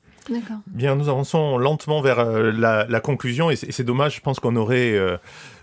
Bien, 0.68 0.96
nous 0.96 1.10
avançons 1.10 1.58
lentement 1.58 2.02
vers 2.02 2.20
euh, 2.20 2.52
la, 2.52 3.00
conclusion 3.00 3.50
et 3.50 3.56
c'est 3.56 3.84
dommage, 3.84 4.18
je 4.18 4.22
pense 4.22 4.40
qu'on 4.42 4.58
aurait... 4.58 4.94
Euh, 4.94 5.18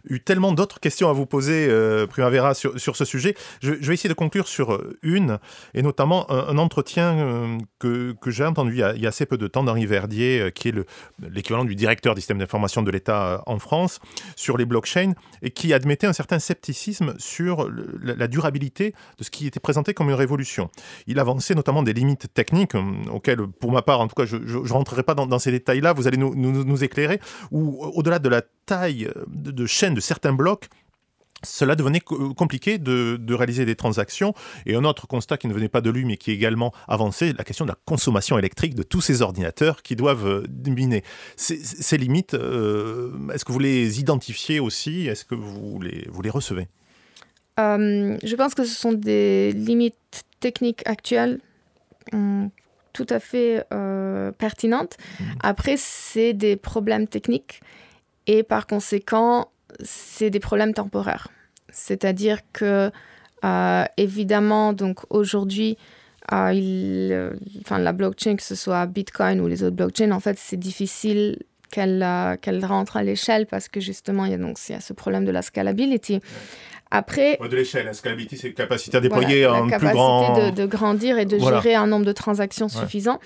eu 0.08 0.20
tellement 0.20 0.52
d'autres 0.52 0.80
questions 0.80 1.08
à 1.08 1.12
vous 1.12 1.26
poser, 1.26 1.66
euh, 1.68 2.06
Primavera, 2.06 2.54
sur, 2.54 2.78
sur, 2.78 2.96
ce 2.96 3.04
sujet. 3.04 3.34
Je, 3.60 3.72
vais 3.72 3.94
essayer 3.94 4.08
de 4.08 4.14
conclure 4.14 4.48
sur 4.48 4.72
euh, 4.72 4.98
une, 5.02 5.38
et 5.74 5.82
notamment 5.82 6.30
un, 6.30 6.58
entretien 6.58 7.18
euh, 7.18 7.58
que, 7.78 8.14
que 8.20 8.30
j'ai 8.30 8.44
entendu 8.44 8.72
il 8.72 8.78
y, 8.78 9.06
a, 9.06 9.08
assez 9.08 9.26
peu 9.26 9.36
de 9.36 9.46
temps 9.46 9.64
d'Henri 9.64 9.86
Verdier, 9.86 10.50
qui 10.54 10.68
est 10.68 10.74
l'équivalent 11.30 11.64
du 11.64 11.74
directeur 11.74 12.14
du 12.14 12.20
système 12.20 12.38
d'information 12.38 12.82
de 12.82 12.90
l'État 12.90 13.42
en 13.46 13.58
France, 13.58 14.00
sur 14.36 14.56
les 14.56 14.64
blockchains, 14.64 15.12
et 15.42 15.50
qui 15.50 15.72
admettait 15.72 16.06
un 16.06 16.12
certain 16.12 16.38
scepticisme 16.38 17.14
sur 17.18 17.70
la, 18.02 18.26
durabilité 18.26 18.94
de 19.18 19.24
ce 19.24 19.30
qui 19.30 19.46
était 19.46 19.60
présenté 19.60 19.94
comme 19.94 20.08
une 20.08 20.14
révolution. 20.14 20.70
Il 21.06 21.18
avançait 21.18 21.54
notamment 21.54 21.82
des 21.82 21.92
limites 21.92 22.32
techniques, 22.34 22.72
auxquelles, 23.10 23.46
pour 23.46 23.72
ma 23.72 23.82
part, 23.82 24.00
en 24.00 24.08
tout 24.08 24.14
cas, 24.14 24.24
je 24.26 24.36
ne 24.36 24.72
rentrerai 24.72 25.02
pas 25.02 25.14
dans, 25.14 25.38
ces 25.38 25.50
détails-là, 25.50 25.92
vous 25.92 26.06
allez 26.06 26.16
nous, 26.16 26.34
nous, 26.34 26.64
nous 26.64 26.84
éclairer, 26.84 27.20
ou 27.50 27.84
au-delà 27.94 28.18
de 28.18 28.28
la 28.28 28.42
taille 28.66 29.08
de, 29.28 29.50
de 29.50 29.66
chaîne 29.66 29.95
de 29.96 30.00
certains 30.00 30.32
blocs, 30.32 30.68
cela 31.42 31.74
devenait 31.74 32.00
compliqué 32.00 32.78
de, 32.78 33.35
réaliser 33.35 33.64
des 33.64 33.76
transactions. 33.76 34.35
Et 34.64 34.74
un 34.74 34.85
autre 34.85 35.06
constat 35.06 35.37
qui 35.37 35.48
ne 35.48 35.52
venait 35.52 35.68
pas 35.68 35.80
de 35.80 35.90
lui, 35.90 36.04
mais 36.04 36.16
qui 36.16 36.30
est 36.30 36.35
également 36.35 36.72
avancé, 36.88 37.32
la 37.32 37.44
question 37.44 37.64
de 37.64 37.70
la 37.70 37.78
consommation 37.85 38.38
électrique 38.38 38.74
de 38.74 38.82
tous 38.82 39.00
ces 39.00 39.22
ordinateurs 39.22 39.82
qui 39.82 39.96
doivent 39.96 40.26
euh, 40.26 40.46
miner. 40.66 41.02
Ces, 41.37 41.98
limites, 41.98 42.35
euh, 42.35 43.12
est-ce 43.32 43.44
que 43.44 43.52
vous 43.52 43.59
les 43.59 44.00
identifiez 44.00 44.61
aussi? 44.61 45.06
Est-ce 45.06 45.24
que 45.24 45.35
vous 45.35 45.80
les, 45.80 46.06
vous 46.11 46.22
les 46.22 46.30
recevez? 46.30 46.68
Euh, 47.59 48.16
Je 48.22 48.37
pense 48.37 48.54
que 48.54 48.64
ce 48.64 48.74
sont 48.74 48.92
des 48.92 49.52
limites 49.52 50.24
techniques 50.40 50.82
actuelles 50.87 51.40
sont 52.12 52.50
tout 52.92 53.06
à 53.11 53.20
fait 53.20 53.64
euh, 53.72 54.32
pertinentes. 54.32 54.96
Mmh. 55.20 55.24
Après, 55.40 55.76
c'est 55.76 56.32
des 56.32 56.56
problèmes 56.56 57.06
techniques 57.06 57.61
et 58.26 58.42
par 58.42 58.66
conséquent, 58.66 59.50
c'est 59.82 60.30
des 60.30 60.40
problèmes 60.40 60.74
temporaires. 60.74 61.28
C'est-à-dire 61.70 62.38
que, 62.52 62.90
euh, 63.44 63.84
évidemment, 63.96 64.72
donc 64.72 65.00
aujourd'hui, 65.10 65.76
euh, 66.32 67.30
enfin, 67.60 67.78
la 67.78 67.92
blockchain, 67.92 68.36
que 68.36 68.42
ce 68.42 68.54
soit 68.54 68.86
Bitcoin 68.86 69.40
ou 69.40 69.48
les 69.48 69.62
autres 69.62 69.76
blockchains, 69.76 70.12
en 70.12 70.20
fait, 70.20 70.38
c'est 70.38 70.56
difficile 70.56 71.38
qu'elle 71.70 72.06
qu'elle 72.42 72.64
rentre 72.64 72.96
à 72.96 73.02
l'échelle 73.02 73.46
parce 73.46 73.68
que 73.68 73.80
justement, 73.80 74.24
il 74.24 74.30
y, 74.30 74.34
a 74.34 74.38
donc, 74.38 74.56
il 74.68 74.72
y 74.72 74.74
a 74.74 74.80
ce 74.80 74.92
problème 74.92 75.24
de 75.24 75.32
la 75.32 75.42
scalability. 75.42 76.20
Après, 76.90 77.36
de 77.36 77.56
l'échelle, 77.56 77.86
la 77.86 77.92
scalability, 77.92 78.36
c'est 78.36 78.48
la 78.48 78.54
capacité 78.54 78.96
à 78.96 79.00
déployer 79.00 79.44
un 79.44 79.66
plus 79.66 79.88
grand... 79.88 80.20
La 80.20 80.28
capacité 80.28 80.52
de, 80.52 80.66
grandir 80.66 81.18
et 81.18 81.26
de 81.26 81.38
gérer 81.38 81.74
un 81.74 81.88
nombre 81.88 82.06
de 82.06 82.12
transactions 82.12 82.68
suffisant. 82.68 83.18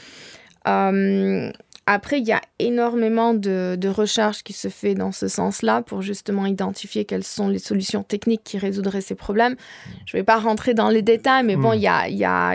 Après, 1.93 2.21
il 2.21 2.25
y 2.25 2.31
a 2.31 2.41
énormément 2.61 3.35
de, 3.35 3.75
de 3.77 3.89
recherches 3.89 4.45
qui 4.45 4.53
se 4.53 4.69
fait 4.69 4.95
dans 4.95 5.11
ce 5.11 5.27
sens-là 5.27 5.83
pour 5.83 6.03
justement 6.03 6.47
identifier 6.47 7.05
quelles 7.05 7.25
sont 7.25 7.49
les 7.49 7.59
solutions 7.59 8.05
techniques 8.05 8.45
qui 8.45 8.59
résoudraient 8.59 9.01
ces 9.01 9.17
problèmes. 9.17 9.57
Je 10.07 10.17
ne 10.17 10.21
vais 10.21 10.25
pas 10.25 10.39
rentrer 10.39 10.73
dans 10.73 10.89
les 10.89 11.03
détails, 11.03 11.43
mais 11.43 11.57
bon, 11.57 11.73
hmm. 11.73 11.75
il 11.75 11.81
y 11.81 11.89
a... 11.89 12.09
Y 12.09 12.25
a 12.25 12.55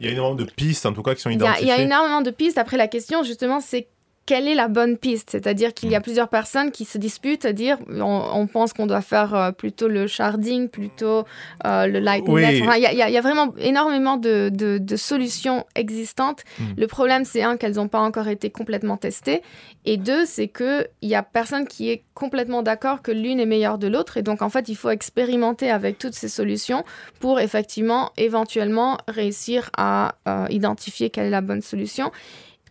il 0.00 0.06
y 0.06 0.08
a 0.08 0.12
énormément 0.12 0.34
de 0.36 0.44
pistes, 0.44 0.86
en 0.86 0.94
tout 0.94 1.02
cas, 1.02 1.14
qui 1.14 1.20
sont 1.20 1.28
identifiées. 1.28 1.66
Il 1.66 1.68
y, 1.68 1.72
a 1.72 1.82
énormément 1.82 2.22
de 2.22 2.30
pistes. 2.30 2.56
Après, 2.56 2.78
la 2.78 2.88
question, 2.88 3.22
justement, 3.22 3.60
c'est 3.60 3.88
quelle 4.24 4.46
est 4.46 4.54
la 4.54 4.68
bonne 4.68 4.96
piste? 4.96 5.30
C'est-à-dire 5.30 5.74
qu'il 5.74 5.90
y 5.90 5.94
a 5.94 5.98
mm. 5.98 6.02
plusieurs 6.02 6.28
personnes 6.28 6.70
qui 6.70 6.84
se 6.84 6.98
disputent 6.98 7.44
à 7.44 7.52
dire 7.52 7.78
on, 7.90 8.46
pense 8.46 8.72
qu'on 8.72 8.86
doit 8.86 9.00
faire 9.00 9.34
euh, 9.34 9.52
plutôt 9.52 9.88
le 9.88 10.06
sharding, 10.06 10.68
plutôt 10.68 11.24
euh, 11.66 11.86
le 11.86 11.98
lightning 11.98 12.38
il 12.38 12.96
y, 12.96 13.18
a 13.18 13.20
vraiment 13.20 13.54
énormément 13.58 14.16
de, 14.16 14.50
de, 14.52 14.96
solutions 14.96 15.64
existantes. 15.74 16.44
Mm. 16.58 16.64
Le 16.76 16.86
problème, 16.86 17.24
c'est 17.24 17.42
un, 17.42 17.56
qu'elles 17.56 17.76
n'ont 17.76 17.88
pas 17.88 18.00
encore 18.00 18.28
été 18.28 18.50
complètement 18.50 18.96
testées. 18.96 19.42
Et 19.84 19.96
deux, 19.96 20.24
c'est 20.24 20.48
qu'il 20.48 20.86
n'y 21.02 21.14
a 21.14 21.22
personne 21.22 21.66
qui 21.66 21.90
est 21.90 22.04
complètement 22.14 22.62
d'accord 22.62 23.02
que 23.02 23.10
l'une 23.10 23.40
est 23.40 23.46
meilleure 23.46 23.78
de 23.78 23.88
l'autre. 23.88 24.16
Et 24.16 24.22
donc, 24.22 24.42
en 24.42 24.48
fait, 24.48 24.68
il 24.68 24.76
faut 24.76 24.90
expérimenter 24.90 25.70
avec 25.70 25.98
toutes 25.98 26.14
ces 26.14 26.28
solutions 26.28 26.84
pour 27.18 27.40
effectivement, 27.40 28.12
éventuellement, 28.16 28.98
réussir 29.08 29.70
à 29.76 30.14
euh, 30.28 30.46
identifier 30.50 31.10
quelle 31.10 31.26
est 31.26 31.30
la 31.30 31.40
bonne 31.40 31.62
solution. 31.62 32.12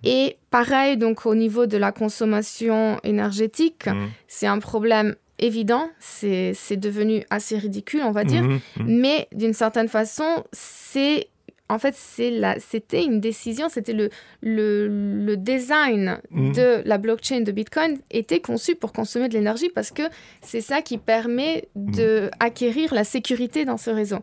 Et 0.04 0.38
pareil, 0.50 0.98
donc 0.98 1.26
au 1.26 1.36
niveau 1.36 1.66
de 1.66 1.78
la 1.78 1.92
consommation 1.92 3.00
énergétique, 3.04 3.88
mmh. 3.88 4.08
c'est 4.28 4.48
un 4.48 4.60
problème 4.60 5.16
évident, 5.40 5.90
c'est 6.00 6.54
devenu 6.78 7.24
assez 7.30 7.58
ridicule, 7.58 8.02
on 8.04 8.12
va 8.12 8.24
dire, 8.24 8.44
mmh, 8.44 8.60
mmh. 8.78 8.84
mais 8.86 9.28
d'une 9.34 9.54
certaine 9.54 9.88
façon, 9.88 10.44
c'est 10.52 11.28
en 11.72 11.80
fait, 11.80 11.96
c'était 11.96 13.04
une 13.06 13.22
décision, 13.22 13.70
c'était 13.70 13.94
le, 13.94 14.10
le, 14.42 14.90
le, 14.90 15.38
design 15.38 16.20
de 16.32 16.82
la 16.86 16.98
blockchain 16.98 17.42
de 17.42 17.52
Bitcoin 17.54 17.98
était 18.12 18.42
conçu 18.42 18.76
pour 18.76 18.92
consommer 18.92 19.30
de 19.30 19.36
l'énergie 19.36 19.70
parce 19.70 19.92
que 19.92 20.04
c'est 20.42 20.60
ça 20.60 20.82
qui 20.82 20.98
permet 20.98 21.70
d'acquérir 21.76 22.94
la 22.94 23.06
sécurité 23.06 23.64
dans 23.64 23.78
ce 23.78 23.90
réseau. 23.90 24.18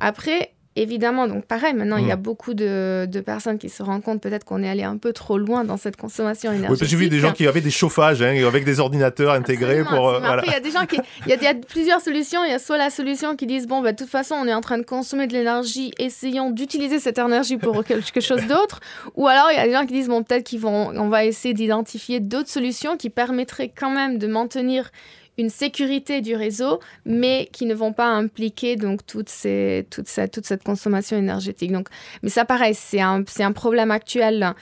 Après, 0.00 0.53
Évidemment, 0.76 1.28
donc 1.28 1.44
pareil, 1.44 1.72
maintenant, 1.72 1.98
il 1.98 2.06
y 2.08 2.10
a 2.10 2.16
mm. 2.16 2.22
beaucoup 2.22 2.52
de, 2.52 3.08
personnes 3.24 3.58
qui 3.58 3.68
se 3.68 3.82
rendent 3.82 4.02
compte 4.02 4.20
peut-être 4.20 4.44
qu'on 4.44 4.62
est 4.62 4.68
allé 4.68 4.82
un 4.82 4.96
peu 4.96 5.12
trop 5.12 5.38
loin 5.38 5.62
dans 5.62 5.76
cette 5.76 5.96
consommation 5.96 6.50
énergétique. 6.50 6.82
Oui, 6.82 6.88
j'ai 6.88 6.96
vu 6.96 7.08
des 7.08 7.20
gens 7.20 7.32
qui 7.32 7.46
avaient 7.46 7.60
des 7.60 7.70
chauffages 7.70 8.22
hein, 8.22 8.34
avec 8.44 8.64
des 8.64 8.80
ordinateurs 8.80 9.34
intégrés 9.34 9.84
pour... 9.84 10.08
Euh, 10.08 10.20
après, 10.20 10.46
il 10.48 10.52
y 10.52 10.56
a 10.56 10.60
des 10.60 10.72
gens 10.72 10.84
qui... 10.84 10.98
Il 11.26 11.32
y, 11.32 11.46
a, 11.46 11.54
plusieurs 11.54 12.00
solutions. 12.00 12.44
Il 12.44 12.50
y 12.50 12.54
a 12.54 12.58
soit 12.58 12.76
la 12.76 12.90
solution 12.90 13.36
qui 13.36 13.46
disent, 13.46 13.68
bon, 13.68 13.82
bah, 13.82 13.92
de 13.92 13.96
toute 13.96 14.08
façon, 14.08 14.34
on 14.34 14.48
est 14.48 14.54
en 14.54 14.60
train 14.60 14.78
de 14.78 14.82
consommer 14.82 15.28
de 15.28 15.32
l'énergie, 15.32 15.92
essayons 15.98 16.50
d'utiliser 16.50 16.98
cette 16.98 17.18
énergie 17.18 17.56
pour 17.56 17.84
quelque 17.86 18.20
chose 18.20 18.44
d'autre. 18.46 18.80
Ou 19.14 19.28
alors, 19.28 19.46
il 19.52 19.56
y 19.56 19.60
a 19.60 19.66
des 19.66 19.72
gens 19.72 19.86
qui 19.86 19.94
disent, 19.94 20.08
bon, 20.08 20.24
peut-être 20.24 20.50
qu'on 20.60 20.96
on 20.96 21.08
va 21.08 21.24
essayer 21.24 21.54
d'identifier 21.54 22.18
d'autres 22.18 22.50
solutions 22.50 22.96
qui 22.96 23.10
permettraient 23.10 23.72
quand 23.74 23.90
même 23.90 24.18
de 24.18 24.26
maintenir 24.26 24.90
une 25.38 25.50
sécurité 25.50 26.20
du 26.20 26.34
réseau, 26.34 26.80
mais 27.04 27.48
qui 27.52 27.66
ne 27.66 27.74
vont 27.74 27.92
pas 27.92 28.06
impliquer 28.06 28.76
donc 28.76 29.04
toute, 29.06 29.28
ces, 29.28 29.86
toute, 29.90 30.08
cette, 30.08 30.32
toute 30.32 30.46
cette 30.46 30.62
consommation 30.62 31.16
énergétique. 31.16 31.72
Donc, 31.72 31.88
mais 32.22 32.28
ça, 32.28 32.44
pareil, 32.44 32.74
c'est 32.74 33.00
un, 33.00 33.24
un 33.40 33.52
problème 33.52 33.90
actuel. 33.90 34.54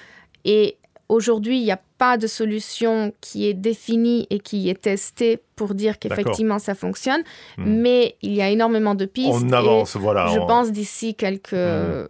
Et 0.44 0.76
aujourd'hui, 1.08 1.58
il 1.58 1.64
n'y 1.64 1.72
a 1.72 1.80
pas 1.98 2.16
de 2.16 2.26
solution 2.26 3.12
qui 3.20 3.46
est 3.46 3.54
définie 3.54 4.26
et 4.30 4.40
qui 4.40 4.68
est 4.68 4.80
testée 4.80 5.40
pour 5.56 5.74
dire 5.74 5.98
qu'effectivement 5.98 6.58
ça 6.58 6.74
fonctionne, 6.74 7.22
hmm. 7.58 7.64
mais 7.64 8.16
il 8.22 8.34
y 8.34 8.42
a 8.42 8.50
énormément 8.50 8.94
de 8.94 9.04
pistes. 9.04 9.30
On 9.32 9.52
avance, 9.52 9.96
voilà. 9.96 10.28
Je 10.28 10.38
pense 10.38 10.72
d'ici 10.72 11.14
quelques 11.14 11.52
hmm. 11.52 12.06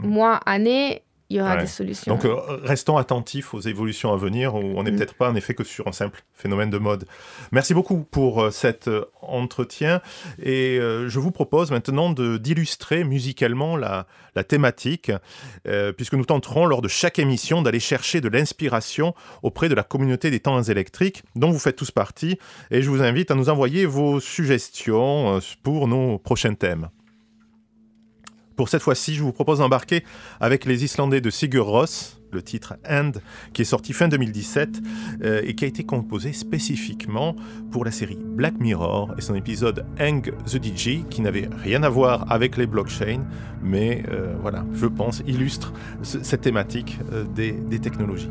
mois, 0.00 0.40
années, 0.46 1.02
il 1.30 1.36
y 1.36 1.40
aura 1.42 1.58
des 1.58 1.66
solutions. 1.66 2.14
Donc, 2.14 2.24
euh, 2.24 2.36
restons 2.62 2.96
attentifs 2.96 3.52
aux 3.52 3.60
évolutions 3.60 4.14
à 4.14 4.16
venir, 4.16 4.54
où 4.54 4.60
on 4.76 4.82
n'est 4.82 4.90
mm. 4.90 4.96
peut-être 4.96 5.14
pas 5.14 5.28
en 5.28 5.34
effet 5.34 5.52
que 5.52 5.62
sur 5.62 5.86
un 5.86 5.92
simple 5.92 6.22
phénomène 6.32 6.70
de 6.70 6.78
mode. 6.78 7.04
Merci 7.52 7.74
beaucoup 7.74 8.02
pour 8.02 8.42
euh, 8.42 8.50
cet 8.50 8.88
euh, 8.88 9.04
entretien. 9.20 10.00
Et 10.42 10.78
je 10.78 11.18
vous 11.18 11.30
propose 11.30 11.70
maintenant 11.70 12.10
d'illustrer 12.10 13.04
musicalement 13.04 13.76
la, 13.76 14.06
la 14.34 14.44
thématique, 14.44 15.12
puisque 15.96 16.14
nous 16.14 16.24
tenterons 16.24 16.64
lors 16.64 16.80
de 16.80 16.88
chaque 16.88 17.18
émission 17.18 17.60
d'aller 17.60 17.80
chercher 17.80 18.20
de 18.20 18.28
l'inspiration 18.28 19.14
auprès 19.42 19.68
de 19.68 19.74
la 19.74 19.82
communauté 19.82 20.30
des 20.30 20.40
temps 20.40 20.62
électriques, 20.62 21.22
dont 21.34 21.50
vous 21.50 21.58
faites 21.58 21.76
tous 21.76 21.90
partie. 21.90 22.38
Et 22.70 22.80
je 22.80 22.88
vous 22.88 23.02
invite 23.02 23.30
à 23.30 23.34
nous 23.34 23.50
envoyer 23.50 23.84
vos 23.84 24.20
suggestions 24.20 25.40
pour 25.62 25.88
nos 25.88 26.18
prochains 26.18 26.54
thèmes. 26.54 26.88
Pour 28.58 28.68
cette 28.68 28.82
fois-ci, 28.82 29.14
je 29.14 29.22
vous 29.22 29.30
propose 29.30 29.60
d'embarquer 29.60 30.02
avec 30.40 30.64
les 30.64 30.82
Islandais 30.82 31.20
de 31.20 31.30
Sigur 31.30 31.66
Ross, 31.66 32.20
le 32.32 32.42
titre 32.42 32.74
End, 32.90 33.12
qui 33.52 33.62
est 33.62 33.64
sorti 33.64 33.92
fin 33.92 34.08
2017 34.08 34.80
euh, 35.22 35.42
et 35.44 35.54
qui 35.54 35.64
a 35.64 35.68
été 35.68 35.84
composé 35.84 36.32
spécifiquement 36.32 37.36
pour 37.70 37.84
la 37.84 37.92
série 37.92 38.18
Black 38.20 38.58
Mirror 38.58 39.14
et 39.16 39.20
son 39.20 39.36
épisode 39.36 39.86
Hang 40.00 40.34
the 40.44 40.60
DJ, 40.60 41.04
qui 41.08 41.20
n'avait 41.20 41.48
rien 41.62 41.84
à 41.84 41.88
voir 41.88 42.32
avec 42.32 42.56
les 42.56 42.66
blockchains, 42.66 43.24
mais 43.62 44.02
euh, 44.10 44.34
voilà, 44.42 44.66
je 44.74 44.86
pense, 44.86 45.22
illustre 45.24 45.72
cette 46.02 46.40
thématique 46.40 46.98
euh, 47.12 47.22
des 47.32 47.78
technologies. 47.78 48.28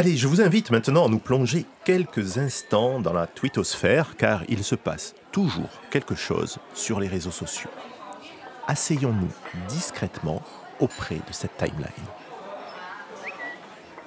Allez, 0.00 0.16
je 0.16 0.28
vous 0.28 0.40
invite 0.40 0.70
maintenant 0.70 1.04
à 1.04 1.08
nous 1.10 1.18
plonger 1.18 1.66
quelques 1.84 2.38
instants 2.38 3.00
dans 3.00 3.12
la 3.12 3.26
twittosphère, 3.26 4.16
car 4.16 4.44
il 4.48 4.64
se 4.64 4.74
passe 4.74 5.14
toujours 5.30 5.68
quelque 5.90 6.14
chose 6.14 6.56
sur 6.72 7.00
les 7.00 7.06
réseaux 7.06 7.30
sociaux. 7.30 7.68
Asseyons-nous 8.66 9.28
discrètement 9.68 10.40
auprès 10.80 11.16
de 11.16 11.32
cette 11.32 11.54
timeline. 11.58 11.84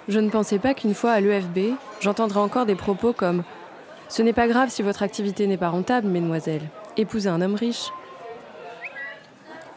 Je 0.08 0.20
ne 0.20 0.32
pensais 0.32 0.58
pas 0.58 0.74
qu'une 0.74 0.96
fois 0.96 1.12
à 1.12 1.20
l'EFB, 1.20 1.76
j'entendrais 2.02 2.40
encore 2.40 2.66
des 2.66 2.74
propos 2.74 3.14
comme 3.14 3.44
Ce 4.10 4.24
n'est 4.24 4.34
pas 4.34 4.48
grave 4.48 4.72
si 4.72 4.82
votre 4.82 5.04
activité 5.04 5.46
n'est 5.46 5.58
pas 5.58 5.70
rentable, 5.70 6.08
mesdemoiselles. 6.08 6.68
Épousez 6.98 7.30
un 7.30 7.40
homme 7.40 7.54
riche. 7.54 7.92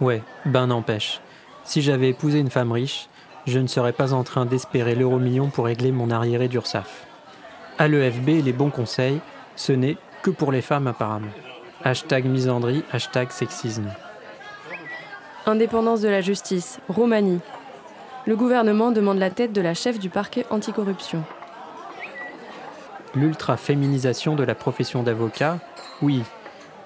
Ouais, 0.01 0.23
ben 0.47 0.69
n'empêche. 0.69 1.21
Si 1.65 1.83
j'avais 1.83 2.09
épousé 2.09 2.39
une 2.39 2.49
femme 2.49 2.73
riche, 2.73 3.11
je 3.47 3.59
ne 3.59 3.67
serais 3.67 3.93
pas 3.93 4.13
en 4.13 4.25
train 4.25 4.45
d'espérer 4.45 4.95
l'euro 4.95 5.19
million 5.19 5.49
pour 5.49 5.67
régler 5.67 5.93
mon 5.93 6.11
arriéré 6.11 6.49
d'URSAF. 6.49 7.07
À 7.79 7.89
l'EFB, 7.89 8.45
les 8.45 8.53
bons 8.53 8.71
conseils, 8.71 9.21
ce 9.55 9.73
n'est 9.73 9.97
que 10.23 10.31
pour 10.31 10.51
les 10.51 10.63
femmes 10.63 10.87
apparemment. 10.87 11.33
Hashtag 11.85 12.25
misandrie, 12.25 12.83
hashtag 12.91 13.31
sexisme. 13.31 13.91
Indépendance 15.47 16.01
de 16.01 16.09
la 16.09 16.21
justice, 16.21 16.81
Roumanie. 16.89 17.41
Le 18.27 18.35
gouvernement 18.35 18.91
demande 18.91 19.19
la 19.19 19.31
tête 19.31 19.53
de 19.53 19.61
la 19.61 19.75
chef 19.75 20.01
du 20.01 20.11
parquet 20.11 20.45
anticorruption. 20.51 21.23
L'ultra-féminisation 23.15 24.35
de 24.35 24.43
la 24.43 24.57
profession 24.57 25.05
d'avocat, 25.05 25.59
oui, 26.03 26.25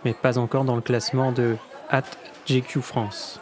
mais 0.04 0.12
pas 0.12 0.36
encore 0.36 0.64
dans 0.64 0.76
le 0.76 0.82
classement 0.82 1.32
de 1.32 1.56
at 1.88 2.02
GQ 2.46 2.82
France. 2.82 3.40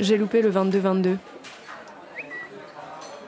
J'ai 0.00 0.16
loupé 0.16 0.40
le 0.40 0.50
22-22. 0.50 1.16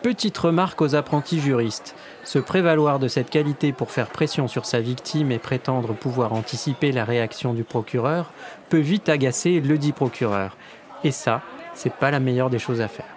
Petite 0.06 0.38
remarque 0.38 0.82
aux 0.82 0.94
apprentis 0.94 1.40
juristes. 1.40 1.96
Se 2.22 2.38
prévaloir 2.38 3.00
de 3.00 3.08
cette 3.08 3.28
qualité 3.28 3.72
pour 3.72 3.90
faire 3.90 4.06
pression 4.06 4.46
sur 4.46 4.64
sa 4.64 4.80
victime 4.80 5.32
et 5.32 5.40
prétendre 5.40 5.94
pouvoir 5.94 6.32
anticiper 6.32 6.92
la 6.92 7.04
réaction 7.04 7.54
du 7.54 7.64
procureur 7.64 8.30
peut 8.68 8.78
vite 8.78 9.08
agacer 9.08 9.58
le 9.58 9.78
dit 9.78 9.90
procureur. 9.90 10.56
Et 11.02 11.10
ça, 11.10 11.42
c'est 11.74 11.92
pas 11.92 12.12
la 12.12 12.20
meilleure 12.20 12.50
des 12.50 12.60
choses 12.60 12.80
à 12.80 12.86
faire. 12.86 13.08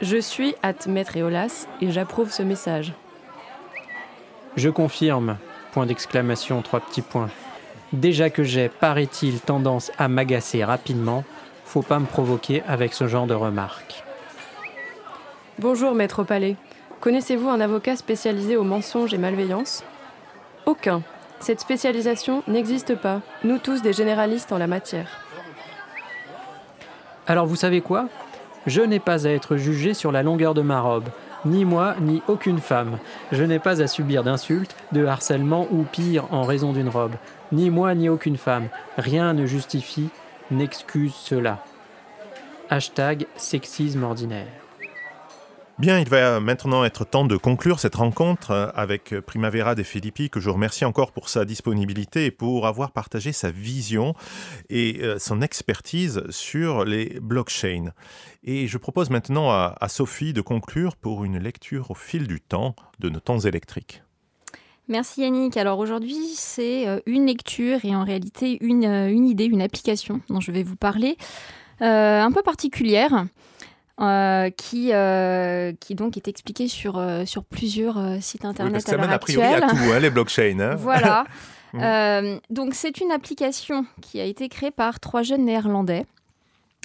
Je 0.00 0.18
suis 0.18 0.54
at 0.62 0.86
Maître 0.86 1.16
Eolas 1.16 1.66
et 1.80 1.90
j'approuve 1.90 2.30
ce 2.30 2.44
message. 2.44 2.92
Je 4.54 4.70
confirme. 4.70 5.38
Point 5.72 5.86
d'exclamation, 5.86 6.62
trois 6.62 6.78
petits 6.78 7.02
points. 7.02 7.30
Déjà 7.92 8.30
que 8.30 8.44
j'ai, 8.44 8.68
paraît-il, 8.68 9.40
tendance 9.40 9.90
à 9.98 10.06
m'agacer 10.06 10.62
rapidement, 10.62 11.24
faut 11.64 11.82
pas 11.82 11.98
me 11.98 12.06
provoquer 12.06 12.62
avec 12.68 12.94
ce 12.94 13.08
genre 13.08 13.26
de 13.26 13.34
remarques. 13.34 14.04
Bonjour, 15.60 15.92
maître 15.92 16.22
Palais. 16.22 16.54
Connaissez-vous 17.00 17.48
un 17.48 17.60
avocat 17.60 17.96
spécialisé 17.96 18.56
aux 18.56 18.62
mensonges 18.62 19.12
et 19.12 19.18
malveillances 19.18 19.82
Aucun. 20.66 21.02
Cette 21.40 21.58
spécialisation 21.58 22.44
n'existe 22.46 22.94
pas. 22.94 23.22
Nous 23.42 23.58
tous 23.58 23.82
des 23.82 23.92
généralistes 23.92 24.52
en 24.52 24.58
la 24.58 24.68
matière. 24.68 25.08
Alors 27.26 27.46
vous 27.46 27.56
savez 27.56 27.80
quoi? 27.80 28.08
Je 28.68 28.82
n'ai 28.82 29.00
pas 29.00 29.26
à 29.26 29.30
être 29.30 29.56
jugé 29.56 29.94
sur 29.94 30.12
la 30.12 30.22
longueur 30.22 30.54
de 30.54 30.62
ma 30.62 30.80
robe. 30.80 31.08
Ni 31.44 31.64
moi, 31.64 31.96
ni 32.00 32.22
aucune 32.28 32.60
femme. 32.60 32.96
Je 33.32 33.42
n'ai 33.42 33.58
pas 33.58 33.82
à 33.82 33.88
subir 33.88 34.22
d'insultes, 34.22 34.76
de 34.92 35.06
harcèlement 35.06 35.66
ou 35.72 35.82
pire 35.82 36.32
en 36.32 36.44
raison 36.44 36.72
d'une 36.72 36.88
robe. 36.88 37.16
Ni 37.50 37.70
moi, 37.70 37.96
ni 37.96 38.08
aucune 38.08 38.36
femme. 38.36 38.68
Rien 38.96 39.32
ne 39.32 39.44
justifie, 39.44 40.10
n'excuse 40.52 41.14
cela. 41.14 41.64
Hashtag 42.70 43.26
sexisme 43.36 44.04
ordinaire. 44.04 44.46
Bien, 45.78 46.00
il 46.00 46.08
va 46.08 46.40
maintenant 46.40 46.82
être 46.82 47.04
temps 47.04 47.24
de 47.24 47.36
conclure 47.36 47.78
cette 47.78 47.94
rencontre 47.94 48.50
euh, 48.50 48.66
avec 48.74 49.14
Primavera 49.20 49.76
de 49.76 49.84
Filippi, 49.84 50.28
que 50.28 50.40
je 50.40 50.50
remercie 50.50 50.84
encore 50.84 51.12
pour 51.12 51.28
sa 51.28 51.44
disponibilité 51.44 52.24
et 52.24 52.30
pour 52.32 52.66
avoir 52.66 52.90
partagé 52.90 53.30
sa 53.30 53.52
vision 53.52 54.14
et 54.70 54.98
euh, 55.02 55.20
son 55.20 55.40
expertise 55.40 56.24
sur 56.30 56.84
les 56.84 57.20
blockchains. 57.20 57.92
Et 58.42 58.66
je 58.66 58.76
propose 58.76 59.10
maintenant 59.10 59.50
à, 59.52 59.88
Sophie 59.88 60.32
de 60.32 60.40
conclure 60.40 60.96
pour 60.96 61.24
une 61.24 61.38
lecture 61.38 61.92
au 61.92 61.94
fil 61.94 62.26
du 62.26 62.40
temps 62.40 62.74
de 62.98 63.08
nos 63.08 63.20
temps 63.20 63.38
électriques. 63.38 64.02
Merci 64.88 65.20
Yannick. 65.20 65.56
Alors 65.56 65.78
aujourd'hui, 65.78 66.18
c'est 66.34 66.88
euh, 66.88 66.98
une 67.06 67.26
lecture 67.26 67.84
et 67.84 67.94
en 67.94 68.02
réalité 68.02 68.58
une, 68.62 68.82
idée, 69.28 69.44
une 69.44 69.62
application 69.62 70.22
dont 70.28 70.40
je 70.40 70.50
vais 70.50 70.64
vous 70.64 70.76
parler, 70.76 71.16
un 71.78 72.32
peu 72.32 72.42
particulière. 72.42 73.26
Euh, 74.00 74.50
qui, 74.50 74.92
euh, 74.92 75.72
qui 75.80 75.96
donc 75.96 76.16
est 76.16 76.28
expliqué 76.28 76.68
sur, 76.68 76.98
euh, 76.98 77.24
sur 77.24 77.42
plusieurs 77.42 78.22
sites 78.22 78.44
internet 78.44 78.84
oui, 78.86 78.94
à 78.94 78.96
l'heure 78.96 79.10
actuelle. 79.10 79.44
A 79.44 79.60
priori 79.60 79.64
à 79.64 79.68
tout, 79.68 79.92
hein, 79.92 79.98
les 79.98 80.10
blockchains. 80.10 80.60
Hein. 80.60 80.74
voilà. 80.78 81.24
Donc 82.50 82.74
c'est 82.74 83.00
une 83.00 83.10
application 83.10 83.84
qui 84.00 84.20
a 84.20 84.24
été 84.24 84.48
créée 84.48 84.70
par 84.70 85.00
trois 85.00 85.22
jeunes 85.22 85.44
néerlandais. 85.44 86.06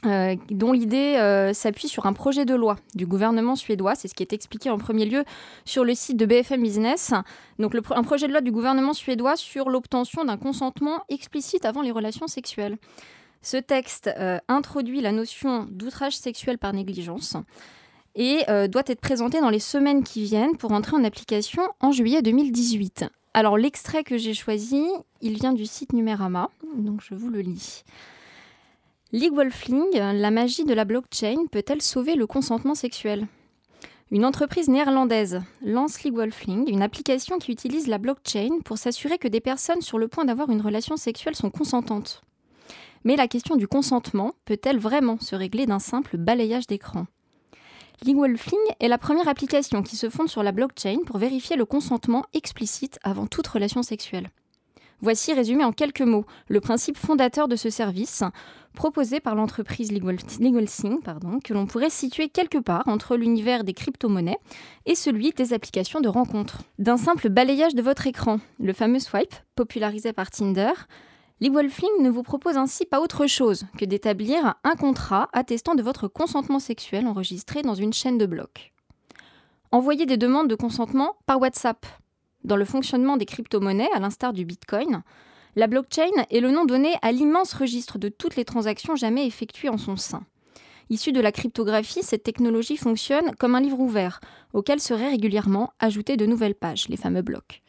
dont 0.04 0.72
l'idée 0.72 1.52
s'appuie 1.54 1.88
sur 1.88 2.08
un 2.08 2.14
projet 2.14 2.46
de 2.46 2.56
loi 2.56 2.78
du 2.96 3.06
gouvernement 3.06 3.56
suédois. 3.56 3.94
C'est 3.94 4.08
ce 4.08 4.16
qui 4.16 4.24
est 4.24 4.34
expliqué 4.34 4.72
en 4.72 4.80
premier 4.80 5.06
lieu 5.06 5.24
sur 5.66 5.86
le 5.86 5.94
site 5.94 6.18
de 6.18 6.26
BFM 6.26 6.64
Business. 6.64 7.14
Donc, 7.60 7.76
le, 7.76 7.82
un 7.92 8.04
projet 8.04 8.28
de 8.28 8.32
loi 8.32 8.42
du 8.42 8.52
gouvernement 8.52 8.94
suédois 8.94 9.36
sur 9.36 9.70
l'obtention 9.70 10.26
d'un 10.26 10.38
consentement 10.38 11.04
explicite 11.10 11.64
avant 11.64 11.84
les 11.84 11.92
relations 11.92 12.28
sexuelles. 12.28 12.78
Ce 13.44 13.58
texte 13.58 14.10
euh, 14.18 14.40
introduit 14.48 15.02
la 15.02 15.12
notion 15.12 15.68
d'outrage 15.70 16.16
sexuel 16.16 16.58
par 16.58 16.72
négligence 16.72 17.36
et 18.16 18.44
euh, 18.50 18.70
doit 18.70 18.84
être 18.86 19.02
présenté 19.02 19.42
dans 19.42 19.50
les 19.50 19.60
semaines 19.60 20.04
qui 20.04 20.24
viennent 20.24 20.56
pour 20.56 20.72
entrer 20.72 20.96
en 20.96 21.04
application 21.04 21.62
en 21.82 21.92
juillet 21.92 22.22
2018. 22.22 23.06
Alors 23.34 23.58
l'extrait 23.58 24.06
que 24.06 24.18
j'ai 24.18 24.34
choisi, 24.34 24.82
il 25.22 25.34
vient 25.34 25.52
du 25.52 25.66
site 25.66 25.92
Numérama, 25.92 26.50
donc 26.78 27.02
je 27.02 27.16
vous 27.16 27.30
le 27.30 27.42
lis. 27.42 27.84
Wolfling, 29.12 29.92
la 29.94 30.32
magie 30.32 30.64
de 30.64 30.74
la 30.74 30.86
blockchain 30.86 31.46
peut-elle 31.52 31.82
sauver 31.82 32.16
le 32.16 32.26
consentement 32.26 32.76
sexuel? 32.76 33.28
Une 34.10 34.26
entreprise 34.26 34.70
néerlandaise 34.70 35.42
lance 35.62 36.00
Wolfling, 36.06 36.70
une 36.70 36.82
application 36.82 37.40
qui 37.40 37.52
utilise 37.52 37.88
la 37.88 37.98
blockchain 37.98 38.60
pour 38.64 38.78
s'assurer 38.78 39.18
que 39.18 39.28
des 39.28 39.42
personnes 39.42 39.82
sur 39.82 40.00
le 40.00 40.08
point 40.08 40.24
d'avoir 40.24 40.50
une 40.50 40.62
relation 40.62 40.96
sexuelle 40.96 41.36
sont 41.36 41.50
consentantes. 41.50 42.24
Mais 43.04 43.16
la 43.16 43.28
question 43.28 43.56
du 43.56 43.68
consentement 43.68 44.34
peut-elle 44.46 44.80
vraiment 44.80 45.20
se 45.20 45.36
régler 45.36 45.66
d'un 45.66 45.80
simple 45.80 46.18
balayage 46.18 46.68
d'écran? 46.68 47.06
LegalFling 48.06 48.60
est 48.80 48.88
la 48.88 48.98
première 48.98 49.28
application 49.28 49.82
qui 49.84 49.96
se 49.96 50.10
fonde 50.10 50.28
sur 50.28 50.44
la 50.44 50.52
blockchain 50.52 51.00
pour 51.06 51.18
vérifier 51.18 51.56
le 51.56 51.66
consentement 51.66 52.26
explicite 52.34 53.00
avant 53.04 53.28
toute 53.28 53.48
relation 53.48 53.84
sexuelle. 53.84 54.30
Voici 55.02 55.34
résumé 55.34 55.66
en 55.66 55.74
quelques 55.74 56.02
mots 56.02 56.26
le 56.48 56.62
principe 56.62 56.98
fondateur 56.98 57.50
de 57.50 57.58
ce 57.58 57.70
service, 57.70 58.24
proposé 58.74 59.20
par 59.20 59.36
l'entreprise 59.36 59.92
LegalSync, 59.92 61.04
que 61.44 61.54
l'on 61.54 61.66
pourrait 61.66 61.90
situer 61.90 62.30
quelque 62.30 62.58
part 62.58 62.88
entre 62.88 63.18
l'univers 63.18 63.66
des 63.66 63.74
crypto-monnaies 63.74 64.40
et 64.86 64.96
celui 64.96 65.32
des 65.32 65.52
applications 65.52 66.00
de 66.00 66.08
rencontres. 66.08 66.64
D'un 66.80 66.96
simple 66.96 67.28
balayage 67.28 67.76
de 67.76 67.82
votre 67.82 68.08
écran, 68.08 68.40
le 68.60 68.72
fameux 68.72 69.00
swipe, 69.00 69.36
popularisé 69.56 70.14
par 70.14 70.32
Tinder, 70.32 70.72
Wolfling 71.42 72.02
ne 72.02 72.10
vous 72.10 72.24
propose 72.24 72.58
ainsi 72.58 72.86
pas 72.86 73.02
autre 73.02 73.28
chose 73.28 73.66
que 73.78 73.86
d'établir 73.86 74.56
un 74.64 74.76
contrat 74.76 75.30
attestant 75.34 75.76
de 75.76 75.84
votre 75.84 76.08
consentement 76.08 76.60
sexuel 76.60 77.08
enregistré 77.08 77.62
dans 77.62 77.76
une 77.76 77.94
chaîne 77.94 78.18
de 78.18 78.26
blocs. 78.26 78.74
Envoyez 79.72 80.06
des 80.06 80.18
demandes 80.18 80.48
de 80.48 80.56
consentement 80.56 81.16
par 81.26 81.42
WhatsApp. 81.42 81.86
Dans 82.44 82.58
le 82.58 82.66
fonctionnement 82.66 83.18
des 83.18 83.26
crypto-monnaies, 83.26 83.90
à 83.94 84.00
l'instar 84.00 84.32
du 84.32 84.46
Bitcoin, 84.46 85.02
la 85.56 85.68
blockchain 85.68 86.12
est 86.30 86.40
le 86.40 86.52
nom 86.52 86.66
donné 86.66 86.94
à 87.02 87.12
l'immense 87.12 87.54
registre 87.54 87.98
de 87.98 88.10
toutes 88.10 88.36
les 88.36 88.46
transactions 88.46 88.96
jamais 88.96 89.26
effectuées 89.26 89.70
en 89.70 89.78
son 89.78 89.98
sein. 89.98 90.24
Issue 90.90 91.12
de 91.12 91.22
la 91.22 91.32
cryptographie, 91.32 92.04
cette 92.04 92.24
technologie 92.24 92.78
fonctionne 92.78 93.36
comme 93.40 93.56
un 93.56 93.62
livre 93.62 93.80
ouvert, 93.80 94.20
auquel 94.54 94.80
seraient 94.80 95.10
régulièrement 95.10 95.74
ajoutées 95.80 96.18
de 96.18 96.26
nouvelles 96.26 96.56
pages, 96.56 96.88
les 96.90 96.98
fameux 96.98 97.22
blocs. 97.24 97.63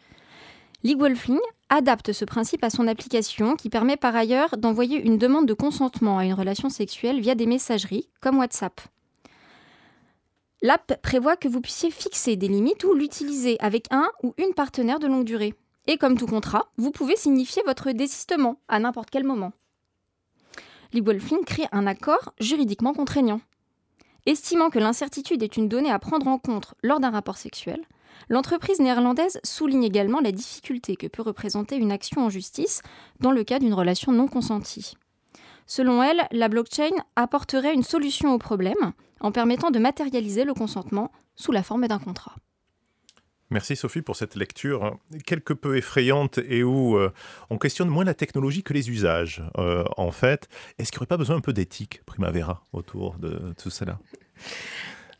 LegalFling 0.84 1.40
adapte 1.70 2.12
ce 2.12 2.26
principe 2.26 2.62
à 2.62 2.68
son 2.68 2.86
application 2.88 3.56
qui 3.56 3.70
permet 3.70 3.96
par 3.96 4.14
ailleurs 4.14 4.58
d'envoyer 4.58 5.00
une 5.00 5.16
demande 5.16 5.46
de 5.46 5.54
consentement 5.54 6.18
à 6.18 6.26
une 6.26 6.34
relation 6.34 6.68
sexuelle 6.68 7.20
via 7.20 7.34
des 7.34 7.46
messageries 7.46 8.10
comme 8.20 8.36
WhatsApp. 8.36 8.82
L'app 10.60 11.00
prévoit 11.00 11.36
que 11.36 11.48
vous 11.48 11.62
puissiez 11.62 11.90
fixer 11.90 12.36
des 12.36 12.48
limites 12.48 12.84
ou 12.84 12.92
l'utiliser 12.92 13.56
avec 13.60 13.86
un 13.92 14.10
ou 14.22 14.34
une 14.36 14.52
partenaire 14.52 14.98
de 14.98 15.06
longue 15.06 15.24
durée. 15.24 15.54
Et 15.86 15.96
comme 15.96 16.18
tout 16.18 16.26
contrat, 16.26 16.68
vous 16.76 16.90
pouvez 16.90 17.16
signifier 17.16 17.62
votre 17.64 17.90
désistement 17.92 18.60
à 18.68 18.78
n'importe 18.78 19.08
quel 19.08 19.24
moment. 19.24 19.52
LegalFling 20.92 21.44
crée 21.44 21.66
un 21.72 21.86
accord 21.86 22.34
juridiquement 22.40 22.92
contraignant. 22.92 23.40
Estimant 24.26 24.68
que 24.68 24.78
l'incertitude 24.78 25.42
est 25.42 25.56
une 25.56 25.68
donnée 25.68 25.90
à 25.90 25.98
prendre 25.98 26.28
en 26.28 26.38
compte 26.38 26.74
lors 26.82 27.00
d'un 27.00 27.10
rapport 27.10 27.36
sexuel, 27.38 27.82
L'entreprise 28.28 28.80
néerlandaise 28.80 29.40
souligne 29.44 29.84
également 29.84 30.20
la 30.20 30.32
difficulté 30.32 30.96
que 30.96 31.06
peut 31.06 31.22
représenter 31.22 31.76
une 31.76 31.92
action 31.92 32.24
en 32.24 32.30
justice 32.30 32.82
dans 33.20 33.32
le 33.32 33.44
cas 33.44 33.58
d'une 33.58 33.74
relation 33.74 34.12
non 34.12 34.28
consentie. 34.28 34.94
Selon 35.66 36.02
elle, 36.02 36.26
la 36.30 36.48
blockchain 36.48 36.92
apporterait 37.16 37.74
une 37.74 37.82
solution 37.82 38.34
au 38.34 38.38
problème 38.38 38.92
en 39.20 39.32
permettant 39.32 39.70
de 39.70 39.78
matérialiser 39.78 40.44
le 40.44 40.54
consentement 40.54 41.10
sous 41.36 41.52
la 41.52 41.62
forme 41.62 41.88
d'un 41.88 41.98
contrat. 41.98 42.36
Merci 43.50 43.76
Sophie 43.76 44.02
pour 44.02 44.16
cette 44.16 44.36
lecture 44.36 44.84
hein, 44.84 44.98
quelque 45.26 45.52
peu 45.52 45.76
effrayante 45.76 46.38
et 46.48 46.64
où 46.64 46.96
euh, 46.96 47.12
on 47.50 47.58
questionne 47.58 47.88
moins 47.88 48.04
la 48.04 48.14
technologie 48.14 48.62
que 48.62 48.72
les 48.72 48.90
usages. 48.90 49.42
Euh, 49.58 49.84
en 49.96 50.10
fait, 50.10 50.48
est-ce 50.78 50.90
qu'il 50.90 50.98
n'y 50.98 51.02
aurait 51.02 51.08
pas 51.08 51.16
besoin 51.18 51.36
un 51.36 51.40
peu 51.40 51.52
d'éthique, 51.52 52.02
Primavera, 52.04 52.64
autour 52.72 53.16
de 53.18 53.54
tout 53.62 53.70
cela? 53.70 53.98